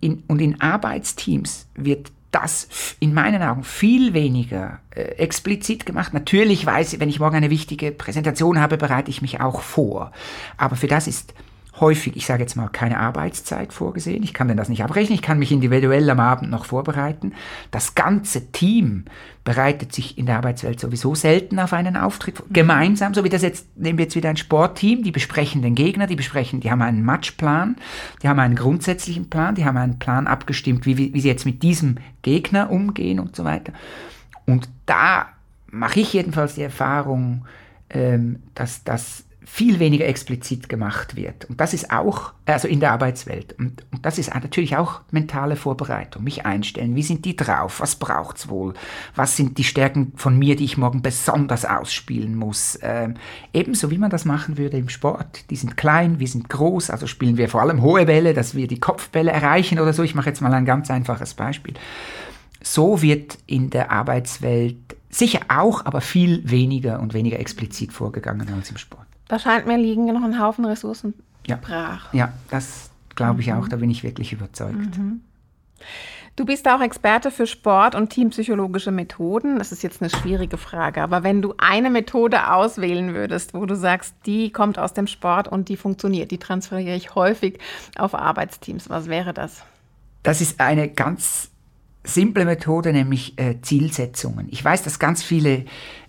in, 0.00 0.22
und 0.28 0.40
in 0.40 0.60
Arbeitsteams 0.60 1.66
wird 1.74 2.12
das 2.30 2.68
in 3.00 3.14
meinen 3.14 3.42
Augen 3.42 3.64
viel 3.64 4.14
weniger 4.14 4.78
äh, 4.90 5.02
explizit 5.02 5.86
gemacht. 5.86 6.14
Natürlich 6.14 6.64
weiß 6.64 6.92
ich, 6.92 7.00
wenn 7.00 7.08
ich 7.08 7.18
morgen 7.18 7.34
eine 7.34 7.50
wichtige 7.50 7.90
Präsentation 7.90 8.60
habe, 8.60 8.76
bereite 8.76 9.10
ich 9.10 9.22
mich 9.22 9.40
auch 9.40 9.60
vor. 9.60 10.12
Aber 10.56 10.76
für 10.76 10.88
das 10.88 11.08
ist 11.08 11.34
häufig, 11.80 12.16
ich 12.16 12.26
sage 12.26 12.42
jetzt 12.42 12.54
mal, 12.54 12.68
keine 12.68 13.00
Arbeitszeit 13.00 13.72
vorgesehen. 13.72 14.22
Ich 14.22 14.32
kann 14.32 14.48
denn 14.48 14.56
das 14.56 14.68
nicht 14.68 14.84
abrechnen. 14.84 15.14
Ich 15.14 15.22
kann 15.22 15.38
mich 15.38 15.50
individuell 15.50 16.08
am 16.08 16.20
Abend 16.20 16.50
noch 16.50 16.64
vorbereiten. 16.66 17.32
Das 17.70 17.94
ganze 17.94 18.52
Team 18.52 19.06
bereitet 19.42 19.92
sich 19.92 20.16
in 20.16 20.26
der 20.26 20.36
Arbeitswelt 20.36 20.78
sowieso 20.78 21.14
selten 21.14 21.58
auf 21.58 21.72
einen 21.72 21.96
Auftritt 21.96 22.42
gemeinsam, 22.50 23.12
so 23.12 23.24
wie 23.24 23.28
das 23.28 23.42
jetzt, 23.42 23.76
nehmen 23.76 23.98
wir 23.98 24.04
jetzt 24.04 24.16
wieder 24.16 24.30
ein 24.30 24.36
Sportteam, 24.36 25.02
die 25.02 25.10
besprechen 25.10 25.62
den 25.62 25.74
Gegner, 25.74 26.06
die 26.06 26.16
besprechen, 26.16 26.60
die 26.60 26.70
haben 26.70 26.80
einen 26.80 27.04
Matchplan, 27.04 27.76
die 28.22 28.28
haben 28.28 28.38
einen 28.38 28.56
grundsätzlichen 28.56 29.28
Plan, 29.28 29.54
die 29.54 29.64
haben 29.64 29.76
einen 29.76 29.98
Plan 29.98 30.26
abgestimmt, 30.26 30.86
wie, 30.86 31.12
wie 31.12 31.20
sie 31.20 31.28
jetzt 31.28 31.44
mit 31.44 31.62
diesem 31.62 31.96
Gegner 32.22 32.70
umgehen 32.70 33.20
und 33.20 33.36
so 33.36 33.44
weiter. 33.44 33.72
Und 34.46 34.68
da 34.86 35.26
mache 35.70 36.00
ich 36.00 36.12
jedenfalls 36.12 36.54
die 36.54 36.62
Erfahrung, 36.62 37.44
ähm, 37.90 38.40
dass 38.54 38.84
das 38.84 39.24
viel 39.44 39.78
weniger 39.78 40.06
explizit 40.06 40.68
gemacht 40.68 41.16
wird. 41.16 41.44
Und 41.44 41.60
das 41.60 41.74
ist 41.74 41.90
auch, 41.90 42.32
also 42.46 42.66
in 42.66 42.80
der 42.80 42.92
Arbeitswelt, 42.92 43.54
und, 43.58 43.84
und 43.92 44.04
das 44.04 44.18
ist 44.18 44.34
natürlich 44.34 44.76
auch 44.76 45.02
mentale 45.10 45.56
Vorbereitung, 45.56 46.24
mich 46.24 46.46
einstellen, 46.46 46.96
wie 46.96 47.02
sind 47.02 47.24
die 47.24 47.36
drauf, 47.36 47.80
was 47.80 47.96
braucht's 47.96 48.48
wohl, 48.48 48.74
was 49.14 49.36
sind 49.36 49.58
die 49.58 49.64
Stärken 49.64 50.12
von 50.16 50.38
mir, 50.38 50.56
die 50.56 50.64
ich 50.64 50.78
morgen 50.78 51.02
besonders 51.02 51.64
ausspielen 51.64 52.34
muss. 52.36 52.78
Ähm, 52.82 53.14
ebenso 53.52 53.90
wie 53.90 53.98
man 53.98 54.10
das 54.10 54.24
machen 54.24 54.56
würde 54.56 54.78
im 54.78 54.88
Sport. 54.88 55.50
Die 55.50 55.56
sind 55.56 55.76
klein, 55.76 56.18
wir 56.18 56.28
sind 56.28 56.48
groß, 56.48 56.90
also 56.90 57.06
spielen 57.06 57.36
wir 57.36 57.48
vor 57.48 57.60
allem 57.60 57.82
hohe 57.82 58.06
Bälle, 58.06 58.34
dass 58.34 58.54
wir 58.54 58.66
die 58.66 58.80
Kopfbälle 58.80 59.30
erreichen 59.30 59.78
oder 59.78 59.92
so. 59.92 60.02
Ich 60.02 60.14
mache 60.14 60.30
jetzt 60.30 60.40
mal 60.40 60.54
ein 60.54 60.64
ganz 60.64 60.90
einfaches 60.90 61.34
Beispiel. 61.34 61.74
So 62.62 63.02
wird 63.02 63.38
in 63.46 63.68
der 63.68 63.90
Arbeitswelt 63.90 64.96
sicher 65.10 65.40
auch, 65.48 65.84
aber 65.84 66.00
viel 66.00 66.48
weniger 66.50 67.00
und 67.00 67.14
weniger 67.14 67.38
explizit 67.38 67.92
vorgegangen 67.92 68.52
als 68.54 68.70
im 68.70 68.78
Sport. 68.78 69.03
Da 69.28 69.38
scheint 69.38 69.66
mir 69.66 69.78
liegen 69.78 70.06
noch 70.06 70.22
ein 70.22 70.40
Haufen 70.40 70.64
Ressourcen 70.64 71.14
ja. 71.46 71.56
brach. 71.56 72.12
Ja, 72.12 72.32
das 72.50 72.90
glaube 73.14 73.40
ich 73.40 73.48
mhm. 73.48 73.54
auch, 73.54 73.68
da 73.68 73.76
bin 73.76 73.90
ich 73.90 74.02
wirklich 74.02 74.32
überzeugt. 74.32 74.98
Mhm. 74.98 75.20
Du 76.36 76.44
bist 76.44 76.66
auch 76.66 76.80
Experte 76.80 77.30
für 77.30 77.46
Sport- 77.46 77.94
und 77.94 78.10
teampsychologische 78.10 78.90
Methoden. 78.90 79.56
Das 79.58 79.70
ist 79.70 79.84
jetzt 79.84 80.02
eine 80.02 80.10
schwierige 80.10 80.58
Frage, 80.58 81.00
aber 81.00 81.22
wenn 81.22 81.42
du 81.42 81.54
eine 81.58 81.90
Methode 81.90 82.50
auswählen 82.50 83.14
würdest, 83.14 83.54
wo 83.54 83.66
du 83.66 83.76
sagst, 83.76 84.16
die 84.26 84.50
kommt 84.50 84.76
aus 84.76 84.94
dem 84.94 85.06
Sport 85.06 85.46
und 85.46 85.68
die 85.68 85.76
funktioniert, 85.76 86.32
die 86.32 86.38
transferiere 86.38 86.96
ich 86.96 87.14
häufig 87.14 87.60
auf 87.96 88.16
Arbeitsteams, 88.16 88.90
was 88.90 89.06
wäre 89.06 89.32
das? 89.32 89.62
Das 90.24 90.40
ist 90.40 90.60
eine 90.60 90.88
ganz 90.88 91.50
simple 92.04 92.44
Methode, 92.44 92.92
nämlich 92.92 93.38
äh, 93.38 93.60
Zielsetzungen. 93.62 94.46
Ich 94.50 94.64
weiß, 94.64 94.82
dass 94.82 94.98
ganz 94.98 95.22
viele 95.22 95.64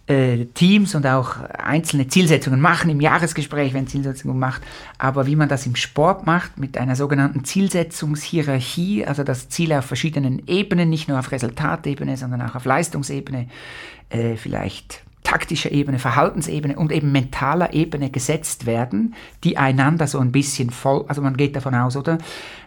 äh, 0.08 0.46
Teams 0.54 0.94
und 0.94 1.08
auch 1.08 1.38
einzelne 1.50 2.08
Zielsetzungen 2.08 2.62
machen 2.62 2.92
im 2.92 3.02
Jahresgespräch, 3.02 3.74
wenn 3.74 3.88
Zielsetzungen 3.88 4.38
macht. 4.38 4.62
Aber 4.98 5.26
wie 5.26 5.36
man 5.36 5.50
das 5.50 5.66
im 5.66 5.76
Sport 5.76 6.26
macht, 6.26 6.60
mit 6.60 6.78
einer 6.78 6.96
sogenannten 6.96 7.44
Zielsetzungshierarchie, 7.44 9.06
also 9.06 9.24
das 9.24 9.50
Ziel 9.50 9.74
auf 9.74 9.86
verschiedenen 9.86 10.48
Ebenen, 10.48 10.90
nicht 10.90 11.08
nur 11.08 11.18
auf 11.18 11.32
Resultatebene, 11.32 12.18
sondern 12.18 12.42
auch 12.44 12.56
auf 12.56 12.66
Leistungsebene, 12.66 13.48
äh, 14.10 14.36
vielleicht 14.36 15.05
taktischer 15.26 15.72
Ebene, 15.72 16.00
Verhaltensebene 16.00 16.78
und 16.78 16.92
eben 16.94 17.12
mentaler 17.12 17.74
Ebene 17.74 18.10
gesetzt 18.10 18.66
werden, 18.66 19.16
die 19.44 19.58
einander 19.58 20.08
so 20.08 20.20
ein 20.20 20.32
bisschen 20.32 20.70
voll, 20.70 21.04
also 21.10 21.22
man 21.22 21.36
geht 21.36 21.56
davon 21.56 21.76
aus, 21.76 21.98
oder? 21.98 22.20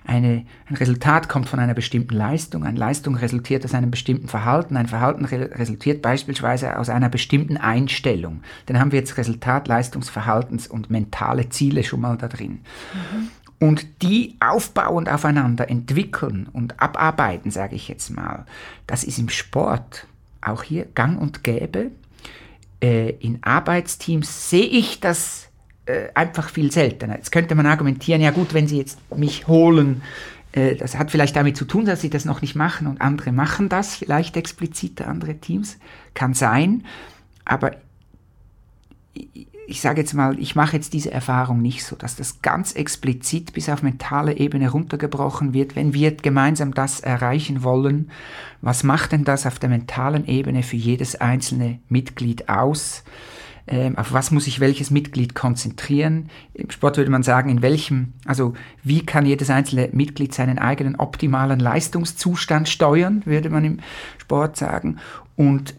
Eine, 0.04 0.44
ein 0.68 0.76
Resultat 0.76 1.28
kommt 1.28 1.48
von 1.48 1.60
einer 1.60 1.74
bestimmten 1.74 2.14
Leistung, 2.14 2.64
eine 2.64 2.78
Leistung 2.78 3.14
resultiert 3.14 3.64
aus 3.64 3.74
einem 3.74 3.90
bestimmten 3.90 4.28
Verhalten, 4.28 4.76
ein 4.76 4.88
Verhalten 4.88 5.24
re 5.24 5.50
resultiert 5.54 6.02
beispielsweise 6.02 6.78
aus 6.78 6.90
einer 6.90 7.08
bestimmten 7.08 7.56
Einstellung. 7.56 8.42
Dann 8.66 8.78
haben 8.78 8.92
wir 8.92 8.98
jetzt 8.98 9.16
Resultat, 9.16 9.68
Leistungsverhaltens 9.68 10.66
und 10.66 10.90
mentale 10.90 11.48
Ziele 11.48 11.84
schon 11.84 12.00
mal 12.00 12.18
da 12.18 12.28
drin. 12.28 12.60
Mhm. 12.92 13.28
Und 13.60 14.02
die 14.02 14.36
aufbauend 14.40 15.08
aufeinander 15.08 15.68
entwickeln 15.68 16.48
und 16.52 16.80
abarbeiten, 16.80 17.50
sage 17.50 17.76
ich 17.76 17.88
jetzt 17.88 18.10
mal, 18.10 18.46
das 18.86 19.04
ist 19.04 19.18
im 19.18 19.28
Sport 19.28 20.06
auch 20.40 20.62
hier 20.62 20.86
gang 20.94 21.20
und 21.20 21.42
gäbe 21.44 21.90
äh, 22.80 23.10
in 23.10 23.38
Arbeitsteams 23.42 24.50
sehe 24.50 24.66
ich 24.66 25.00
das 25.00 25.48
äh, 25.86 26.08
einfach 26.14 26.48
viel 26.48 26.70
seltener. 26.70 27.16
Jetzt 27.16 27.32
könnte 27.32 27.54
man 27.54 27.66
argumentieren, 27.66 28.20
ja 28.20 28.30
gut, 28.30 28.54
wenn 28.54 28.68
Sie 28.68 28.78
jetzt 28.78 28.98
mich 29.16 29.48
holen, 29.48 30.02
äh, 30.52 30.76
das 30.76 30.96
hat 30.96 31.10
vielleicht 31.10 31.36
damit 31.36 31.56
zu 31.56 31.64
tun, 31.64 31.84
dass 31.84 32.00
Sie 32.00 32.10
das 32.10 32.24
noch 32.24 32.42
nicht 32.42 32.54
machen 32.54 32.86
und 32.86 33.00
andere 33.00 33.32
machen 33.32 33.68
das, 33.68 33.96
vielleicht 33.96 34.36
expliziter 34.36 35.08
andere 35.08 35.36
Teams, 35.36 35.78
kann 36.14 36.34
sein, 36.34 36.84
aber 37.44 37.72
ich 39.68 39.82
sage 39.82 40.00
jetzt 40.00 40.14
mal, 40.14 40.38
ich 40.38 40.56
mache 40.56 40.76
jetzt 40.76 40.94
diese 40.94 41.10
Erfahrung 41.10 41.60
nicht 41.60 41.84
so, 41.84 41.94
dass 41.94 42.16
das 42.16 42.40
ganz 42.40 42.72
explizit 42.72 43.52
bis 43.52 43.68
auf 43.68 43.82
mentale 43.82 44.38
Ebene 44.38 44.70
runtergebrochen 44.70 45.52
wird, 45.52 45.76
wenn 45.76 45.92
wir 45.92 46.12
gemeinsam 46.12 46.72
das 46.72 47.00
erreichen 47.00 47.62
wollen. 47.62 48.10
Was 48.62 48.82
macht 48.82 49.12
denn 49.12 49.24
das 49.24 49.44
auf 49.44 49.58
der 49.58 49.68
mentalen 49.68 50.26
Ebene 50.26 50.62
für 50.62 50.76
jedes 50.76 51.16
einzelne 51.16 51.80
Mitglied 51.90 52.48
aus? 52.48 53.04
Ähm, 53.66 53.98
auf 53.98 54.14
was 54.14 54.30
muss 54.30 54.46
sich 54.46 54.58
welches 54.58 54.90
Mitglied 54.90 55.34
konzentrieren? 55.34 56.30
Im 56.54 56.70
Sport 56.70 56.96
würde 56.96 57.10
man 57.10 57.22
sagen, 57.22 57.50
in 57.50 57.60
welchem, 57.60 58.14
also 58.24 58.54
wie 58.82 59.04
kann 59.04 59.26
jedes 59.26 59.50
einzelne 59.50 59.90
Mitglied 59.92 60.32
seinen 60.32 60.58
eigenen 60.58 60.96
optimalen 60.96 61.60
Leistungszustand 61.60 62.70
steuern, 62.70 63.20
würde 63.26 63.50
man 63.50 63.66
im 63.66 63.80
Sport 64.16 64.56
sagen. 64.56 64.96
Und 65.36 65.74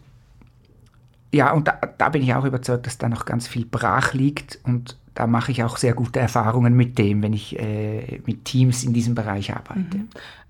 ja, 1.31 1.51
und 1.51 1.67
da, 1.67 1.79
da, 1.97 2.09
bin 2.09 2.23
ich 2.23 2.33
auch 2.33 2.45
überzeugt, 2.45 2.85
dass 2.85 2.97
da 2.97 3.09
noch 3.09 3.25
ganz 3.25 3.47
viel 3.47 3.65
brach 3.65 4.13
liegt 4.13 4.59
und 4.63 4.97
da 5.13 5.27
mache 5.27 5.51
ich 5.51 5.63
auch 5.63 5.77
sehr 5.77 5.93
gute 5.93 6.19
Erfahrungen 6.19 6.75
mit 6.75 6.97
dem, 6.97 7.21
wenn 7.21 7.33
ich 7.33 7.59
äh, 7.59 8.21
mit 8.25 8.45
Teams 8.45 8.83
in 8.83 8.93
diesem 8.93 9.15
Bereich 9.15 9.53
arbeite. 9.53 9.97
Mhm. 9.97 10.07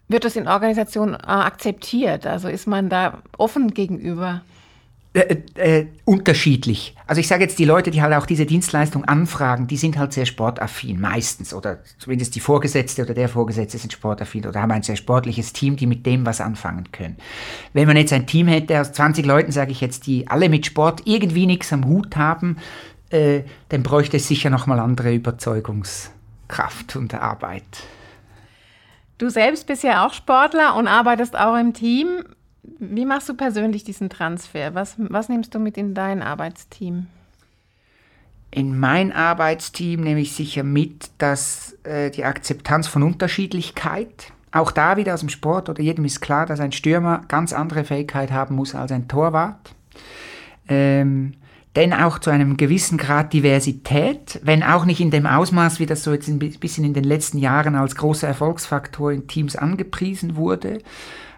Wird 0.08 0.26
das 0.26 0.36
in 0.36 0.48
Organisationen 0.48 1.15
äh, 1.15 1.18
akzeptiert? 1.18 2.26
Also 2.26 2.48
ist 2.48 2.68
man 2.68 2.89
da 2.89 3.20
offen 3.38 3.74
gegenüber? 3.74 4.42
Äh, 5.12 5.38
äh, 5.56 5.88
unterschiedlich. 6.06 6.95
Also 7.08 7.19
ich 7.19 7.28
sage 7.28 7.41
jetzt, 7.41 7.58
die 7.58 7.65
Leute, 7.65 7.89
die 7.89 8.04
halt 8.04 8.13
auch 8.13 8.28
diese 8.28 8.45
Dienstleistung 8.45 9.06
anfragen, 9.06 9.65
die 9.65 9.78
sind 9.78 9.98
halt 9.98 10.13
sehr 10.13 10.28
sportaffin, 10.28 11.02
meistens. 11.02 11.52
Oder 11.52 11.80
zumindest 11.98 12.36
die 12.36 12.39
Vorgesetzte 12.39 13.02
oder 13.02 13.15
der 13.15 13.28
Vorgesetzte 13.28 13.80
sind 13.80 13.91
sportaffin 13.91 14.45
oder 14.45 14.62
haben 14.62 14.72
ein 14.72 14.84
sehr 14.84 14.98
sportliches 14.98 15.52
Team, 15.52 15.78
die 15.78 15.88
mit 15.88 16.06
dem 16.06 16.28
was 16.28 16.41
anfangen 16.41 16.91
können. 16.91 17.17
Wenn 17.74 17.88
man 17.88 17.98
jetzt 17.98 18.13
ein 18.13 18.28
Team 18.28 18.48
hätte 18.48 18.80
aus 18.80 18.91
20 18.91 19.26
Leuten, 19.26 19.52
sage 19.52 19.72
ich 19.72 19.82
jetzt, 19.82 20.06
die 20.06 20.28
alle 20.28 20.48
mit 20.48 20.67
Sport 20.67 21.02
irgendwie 21.06 21.48
nichts 21.48 21.74
am 21.74 21.86
Hut 21.86 22.15
haben, 22.15 22.58
äh, 23.10 23.41
dann 23.69 23.82
bräuchte 23.82 24.17
es 24.17 24.28
sicher 24.28 24.52
nochmal 24.52 24.80
andere 24.80 25.12
Überzeugungskraft 25.12 26.95
und 26.95 27.15
Arbeit. 27.15 27.63
Du 29.17 29.30
selbst 29.30 29.65
bist 29.65 29.84
ja 29.84 30.06
auch 30.06 30.13
Sportler 30.13 30.76
und 30.76 30.88
arbeitest 30.88 31.36
auch 31.36 31.58
im 31.58 31.74
Team. 31.74 32.26
Wie 32.63 33.06
machst 33.06 33.30
du 33.30 33.34
persönlich 33.34 33.84
diesen 33.84 34.10
Transfer? 34.10 34.76
Was, 34.76 34.95
was 34.98 35.30
nimmst 35.30 35.56
du 35.56 35.60
mit 35.60 35.78
in 35.78 35.93
dein 35.93 36.22
Arbeitsteam? 36.22 37.08
In 38.52 38.80
mein 38.80 39.12
Arbeitsteam 39.12 40.02
nehme 40.02 40.22
ich 40.22 40.34
sicher 40.34 40.63
mit, 40.63 41.12
dass 41.19 41.78
äh, 41.84 42.10
die 42.10 42.26
Akzeptanz 42.26 42.88
von 42.88 43.04
Unterschiedlichkeit, 43.04 44.32
auch 44.52 44.72
da 44.72 44.98
wieder 44.98 45.13
aus 45.13 45.19
dem 45.19 45.30
Sport 45.30 45.69
oder 45.69 45.82
jedem 45.82 46.06
ist 46.06 46.22
klar, 46.22 46.48
dass 46.48 46.60
ein 46.60 46.72
Stürmer 46.72 47.22
ganz 47.28 47.54
andere 47.54 47.84
Fähigkeit 47.84 48.32
haben 48.32 48.56
muss 48.56 48.74
als 48.74 48.91
ein 48.91 49.08
Torwart. 49.08 49.76
Ähm, 50.67 51.34
denn 51.76 51.93
auch 51.93 52.17
zu 52.17 52.32
einem 52.32 52.58
gewissen 52.58 52.98
Grad 52.98 53.32
Diversität, 53.32 54.39
wenn 54.43 54.63
auch 54.63 54.86
nicht 54.86 55.00
in 55.00 55.12
dem 55.12 55.28
Ausmaß, 55.28 55.80
wie 55.80 55.86
das 55.86 56.04
so 56.04 56.12
jetzt 56.12 56.28
ein 56.28 56.39
bisschen 56.39 56.84
in 56.84 56.95
den 56.95 57.04
letzten 57.04 57.38
Jahren 57.38 57.76
als 57.76 57.95
großer 57.95 58.28
Erfolgsfaktor 58.28 59.12
in 59.12 59.28
Teams 59.28 59.56
angepriesen 59.56 60.36
wurde. 60.36 60.80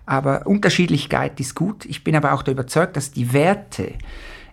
Aber 0.06 0.48
Unterschiedlichkeit 0.48 1.40
ist 1.40 1.56
gut. 1.56 1.86
Ich 1.86 2.04
bin 2.04 2.16
aber 2.16 2.34
auch 2.34 2.44
der 2.44 2.54
überzeugt, 2.54 2.98
dass 2.98 3.12
die 3.12 3.34
Werte, 3.34 3.94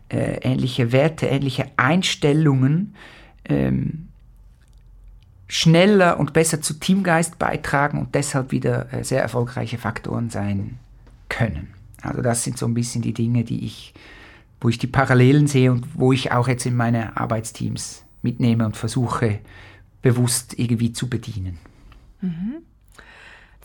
äh, 0.08 0.38
ähnliche 0.42 0.92
Werte, 0.92 1.26
ähnliche 1.26 1.66
Einstellungen 1.76 2.94
ähm, 3.44 4.08
schneller 5.48 6.20
und 6.20 6.32
besser 6.32 6.61
zu 6.61 6.74
Teamgeist 6.74 7.38
beitragen 7.38 7.98
und 7.98 8.14
deshalb 8.14 8.52
wieder 8.52 8.92
äh, 8.92 9.02
sehr 9.02 9.22
erfolgreiche 9.22 9.78
Faktoren 9.78 10.30
sein 10.30 10.78
können. 11.28 11.68
Also 12.02 12.22
das 12.22 12.44
sind 12.44 12.58
so 12.58 12.66
ein 12.66 12.74
bisschen 12.74 13.02
die 13.02 13.14
Dinge, 13.14 13.44
die 13.44 13.64
ich, 13.64 13.94
wo 14.61 14.68
ich 14.68 14.78
die 14.78 14.87
Parallelen 14.87 15.46
sehe 15.46 15.72
und 15.72 15.87
wo 15.94 16.12
ich 16.12 16.32
auch 16.32 16.48
jetzt 16.48 16.66
in 16.66 16.76
meine 16.76 17.16
Arbeitsteams 17.16 18.04
mitnehme 18.22 18.66
und 18.66 18.76
versuche 18.76 19.40
bewusst 20.02 20.58
irgendwie 20.58 20.92
zu 20.92 21.08
bedienen. 21.08 21.58
Mhm. 22.20 22.62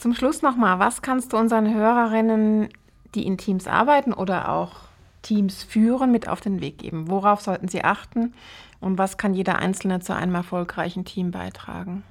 Zum 0.04 0.13
Schluss 0.13 0.42
nochmal, 0.42 0.80
was 0.80 1.02
kannst 1.02 1.32
du 1.32 1.38
unseren 1.38 1.74
Hörerinnen, 1.74 2.68
die 3.16 3.26
in 3.26 3.38
Teams 3.38 3.68
arbeiten 3.68 4.12
oder 4.12 4.50
auch 4.50 4.82
Teams 5.22 5.63
führen, 5.63 6.12
mit 6.12 6.28
auf 6.28 6.42
den 6.42 6.60
Weg 6.60 6.80
geben? 6.80 7.10
Worauf 7.10 7.39
sollten 7.39 7.70
sie 7.70 7.86
achten 7.86 8.34
und 8.82 8.98
was 8.98 9.18
kann 9.18 9.34
jeder 9.34 9.60
Einzelne 9.60 10.02
zu 10.02 10.13
einem 10.13 10.36
erfolgreichen 10.36 11.06
Team 11.06 11.32
beitragen? 11.32 12.04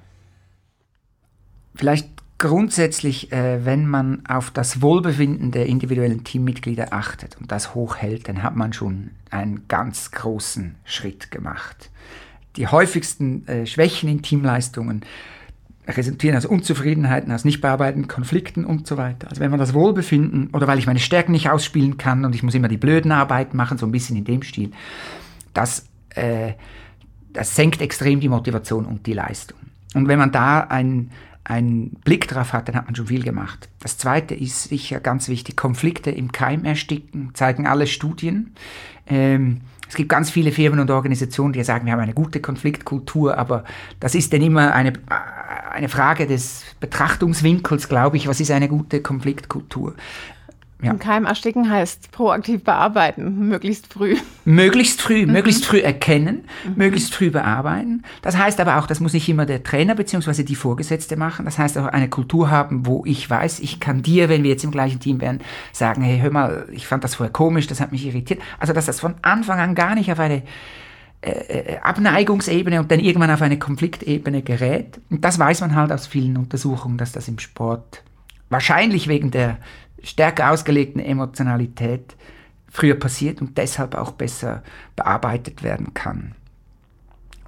Vielleicht 1.75 2.09
grundsätzlich, 2.39 3.31
äh, 3.31 3.63
wenn 3.63 3.85
man 3.85 4.25
auf 4.25 4.49
das 4.49 4.81
Wohlbefinden 4.81 5.51
der 5.51 5.67
individuellen 5.67 6.23
Teammitglieder 6.23 6.93
achtet 6.93 7.37
und 7.39 7.51
das 7.51 7.75
hochhält, 7.75 8.27
dann 8.27 8.41
hat 8.41 8.55
man 8.55 8.73
schon 8.73 9.11
einen 9.29 9.67
ganz 9.67 10.09
großen 10.09 10.73
Schritt 10.83 11.29
gemacht. 11.29 11.91
Die 12.55 12.65
häufigsten 12.65 13.47
äh, 13.47 13.67
Schwächen 13.67 14.09
in 14.09 14.23
Teamleistungen 14.23 15.05
resultieren 15.87 16.37
aus 16.37 16.45
Unzufriedenheiten, 16.45 17.31
aus 17.31 17.45
nicht 17.45 17.61
bearbeiteten 17.61 18.07
Konflikten 18.07 18.65
und 18.65 18.87
so 18.87 18.97
weiter. 18.97 19.29
Also 19.29 19.41
wenn 19.41 19.51
man 19.51 19.59
das 19.59 19.73
Wohlbefinden 19.73 20.49
oder 20.53 20.67
weil 20.67 20.79
ich 20.79 20.87
meine 20.87 20.99
Stärken 20.99 21.33
nicht 21.33 21.49
ausspielen 21.49 21.97
kann 21.97 22.23
und 22.25 22.35
ich 22.35 22.43
muss 22.43 22.55
immer 22.55 22.69
die 22.69 22.77
blöden 22.77 23.11
Arbeiten 23.11 23.57
machen, 23.57 23.77
so 23.77 23.85
ein 23.85 23.91
bisschen 23.91 24.15
in 24.15 24.23
dem 24.23 24.43
Stil, 24.43 24.71
das, 25.53 25.85
äh, 26.15 26.53
das 27.33 27.55
senkt 27.55 27.81
extrem 27.81 28.19
die 28.19 28.29
Motivation 28.29 28.85
und 28.85 29.05
die 29.05 29.13
Leistung. 29.13 29.57
Und 29.93 30.07
wenn 30.07 30.19
man 30.19 30.31
da 30.31 30.61
ein, 30.61 31.11
einen 31.43 31.91
Blick 32.05 32.27
drauf 32.27 32.53
hat, 32.53 32.67
dann 32.67 32.75
hat 32.75 32.85
man 32.85 32.95
schon 32.95 33.07
viel 33.07 33.23
gemacht. 33.23 33.67
Das 33.81 33.97
Zweite 33.97 34.33
ist 34.33 34.63
sicher 34.65 34.99
ganz 34.99 35.27
wichtig, 35.27 35.57
Konflikte 35.57 36.11
im 36.11 36.31
Keim 36.31 36.63
ersticken, 36.63 37.31
zeigen 37.33 37.67
alle 37.67 37.87
Studien. 37.87 38.53
Ähm, 39.07 39.61
es 39.93 39.95
gibt 39.95 40.09
ganz 40.09 40.31
viele 40.31 40.51
Firmen 40.51 40.79
und 40.79 40.89
Organisationen, 40.89 41.53
die 41.53 41.63
sagen, 41.63 41.85
wir 41.85 41.93
haben 41.93 41.99
eine 41.99 42.15
gute 42.15 42.39
Konfliktkultur, 42.39 43.37
aber 43.37 43.63
das 43.99 44.15
ist 44.15 44.33
dann 44.33 44.41
immer 44.41 44.73
eine, 44.73 44.93
eine 45.73 45.89
Frage 45.89 46.27
des 46.27 46.63
Betrachtungswinkels, 46.79 47.89
glaube 47.89 48.17
ich. 48.17 48.27
Was 48.27 48.39
ist 48.39 48.51
eine 48.51 48.67
gute 48.67 49.01
Konfliktkultur? 49.01 49.95
Ja. 50.83 50.91
Im 50.91 50.99
Keim 50.99 51.23
ersticken 51.23 51.69
heißt 51.69 52.11
proaktiv 52.11 52.63
bearbeiten, 52.63 53.47
möglichst 53.47 53.93
früh. 53.93 54.17
Möglichst 54.43 55.01
früh, 55.01 55.25
mhm. 55.25 55.31
möglichst 55.31 55.65
früh 55.65 55.79
erkennen, 55.79 56.43
mhm. 56.65 56.73
möglichst 56.75 57.15
früh 57.15 57.31
bearbeiten. 57.31 58.03
Das 58.21 58.37
heißt 58.37 58.59
aber 58.59 58.77
auch, 58.77 58.85
das 58.85 58.99
muss 58.99 59.13
nicht 59.13 59.29
immer 59.29 59.45
der 59.45 59.63
Trainer 59.63 59.95
bzw. 59.95 60.43
die 60.43 60.55
Vorgesetzte 60.55 61.15
machen. 61.15 61.45
Das 61.45 61.57
heißt 61.57 61.77
auch 61.77 61.85
eine 61.85 62.09
Kultur 62.09 62.51
haben, 62.51 62.85
wo 62.85 63.03
ich 63.05 63.29
weiß, 63.29 63.61
ich 63.61 63.79
kann 63.79 64.03
dir, 64.03 64.27
wenn 64.27 64.43
wir 64.43 64.49
jetzt 64.49 64.65
im 64.65 64.71
gleichen 64.71 64.99
Team 64.99 65.21
wären, 65.21 65.39
sagen, 65.71 66.01
hey, 66.01 66.19
hör 66.19 66.31
mal, 66.31 66.67
ich 66.69 66.85
fand 66.85 67.05
das 67.05 67.15
vorher 67.15 67.31
komisch, 67.31 67.67
das 67.67 67.79
hat 67.79 67.93
mich 67.93 68.05
irritiert. 68.05 68.41
Also 68.59 68.73
dass 68.73 68.85
das 68.85 68.99
von 68.99 69.15
Anfang 69.21 69.59
an 69.59 69.75
gar 69.75 69.95
nicht 69.95 70.11
auf 70.11 70.19
eine 70.19 70.43
äh 71.27 71.77
Abneigungsebene 71.79 72.79
und 72.79 72.91
dann 72.91 72.99
irgendwann 72.99 73.31
auf 73.31 73.41
eine 73.41 73.59
Konfliktebene 73.59 74.41
gerät. 74.41 74.99
Und 75.09 75.23
das 75.23 75.39
weiß 75.39 75.61
man 75.61 75.75
halt 75.75 75.91
aus 75.91 76.07
vielen 76.07 76.37
Untersuchungen, 76.37 76.97
dass 76.97 77.11
das 77.11 77.27
im 77.27 77.39
Sport 77.39 78.03
wahrscheinlich 78.49 79.07
wegen 79.07 79.31
der 79.31 79.57
stärker 80.03 80.51
ausgelegten 80.51 81.01
Emotionalität 81.01 82.15
früher 82.69 82.95
passiert 82.95 83.41
und 83.41 83.57
deshalb 83.57 83.95
auch 83.95 84.11
besser 84.11 84.63
bearbeitet 84.95 85.63
werden 85.63 85.93
kann. 85.93 86.35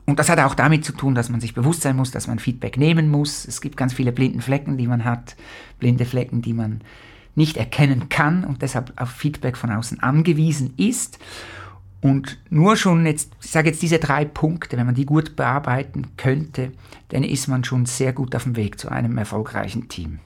Und 0.05 0.19
das 0.19 0.29
hat 0.29 0.39
auch 0.39 0.53
damit 0.53 0.85
zu 0.85 0.93
tun, 0.93 1.15
dass 1.15 1.29
man 1.29 1.41
sich 1.41 1.55
bewusst 1.55 1.81
sein 1.81 1.95
muss, 1.95 2.11
dass 2.11 2.27
man 2.27 2.37
Feedback 2.37 2.77
nehmen 2.77 3.09
muss. 3.09 3.45
Es 3.45 3.59
gibt 3.59 3.75
ganz 3.75 3.93
viele 3.93 4.11
blinden 4.11 4.41
Flecken, 4.41 4.77
die 4.77 4.87
man 4.87 5.03
hat, 5.03 5.35
blinde 5.79 6.05
Flecken, 6.05 6.41
die 6.41 6.53
man 6.53 6.81
nicht 7.33 7.57
erkennen 7.57 8.07
kann 8.07 8.43
und 8.43 8.61
deshalb 8.61 8.93
auf 8.97 9.09
Feedback 9.09 9.57
von 9.57 9.71
außen 9.71 10.01
angewiesen 10.01 10.73
ist. 10.77 11.19
Und 12.05 12.37
nur 12.51 12.75
schon 12.75 13.03
jetzt, 13.07 13.31
ich 13.41 13.49
sage 13.49 13.69
jetzt 13.69 13.81
diese 13.81 13.97
drei 13.97 14.25
Punkte, 14.25 14.77
wenn 14.77 14.85
man 14.85 14.93
die 14.93 15.07
gut 15.07 15.35
bearbeiten 15.35 16.15
könnte, 16.17 16.71
dann 17.09 17.23
ist 17.23 17.47
man 17.47 17.63
schon 17.63 17.87
sehr 17.87 18.13
gut 18.13 18.35
auf 18.35 18.43
dem 18.43 18.55
Weg 18.55 18.79
zu 18.79 18.89
einem 18.89 19.17
erfolgreichen 19.17 19.89
Team. 19.89 20.19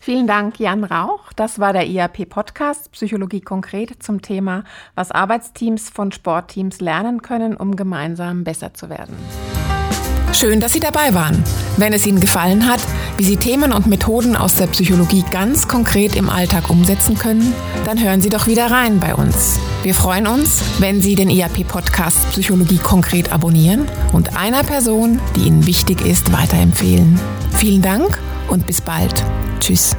Vielen 0.00 0.26
Dank, 0.26 0.58
Jan 0.58 0.82
Rauch. 0.82 1.32
Das 1.34 1.60
war 1.60 1.72
der 1.72 1.86
IAP-Podcast 1.86 2.90
Psychologie 2.90 3.40
konkret 3.40 4.02
zum 4.02 4.20
Thema, 4.20 4.64
was 4.96 5.12
Arbeitsteams 5.12 5.90
von 5.90 6.10
Sportteams 6.10 6.80
lernen 6.80 7.22
können, 7.22 7.56
um 7.56 7.76
gemeinsam 7.76 8.42
besser 8.42 8.74
zu 8.74 8.88
werden. 8.88 9.14
Schön, 10.32 10.60
dass 10.60 10.72
Sie 10.72 10.80
dabei 10.80 11.14
waren. 11.14 11.42
Wenn 11.76 11.92
es 11.92 12.06
Ihnen 12.06 12.20
gefallen 12.20 12.68
hat, 12.68 12.80
wie 13.16 13.24
Sie 13.24 13.36
Themen 13.36 13.72
und 13.72 13.86
Methoden 13.86 14.36
aus 14.36 14.56
der 14.56 14.66
Psychologie 14.68 15.24
ganz 15.30 15.68
konkret 15.68 16.14
im 16.14 16.28
Alltag 16.28 16.70
umsetzen 16.70 17.18
können, 17.18 17.52
dann 17.84 18.02
hören 18.02 18.20
Sie 18.20 18.28
doch 18.28 18.46
wieder 18.46 18.70
rein 18.70 19.00
bei 19.00 19.14
uns. 19.14 19.58
Wir 19.82 19.94
freuen 19.94 20.26
uns, 20.26 20.62
wenn 20.78 21.00
Sie 21.00 21.14
den 21.14 21.30
IAP-Podcast 21.30 22.30
Psychologie 22.30 22.78
konkret 22.78 23.32
abonnieren 23.32 23.88
und 24.12 24.36
einer 24.36 24.64
Person, 24.64 25.20
die 25.34 25.46
Ihnen 25.46 25.66
wichtig 25.66 26.04
ist, 26.04 26.32
weiterempfehlen. 26.32 27.18
Vielen 27.56 27.82
Dank 27.82 28.20
und 28.48 28.66
bis 28.66 28.80
bald. 28.80 29.24
Tschüss. 29.60 29.96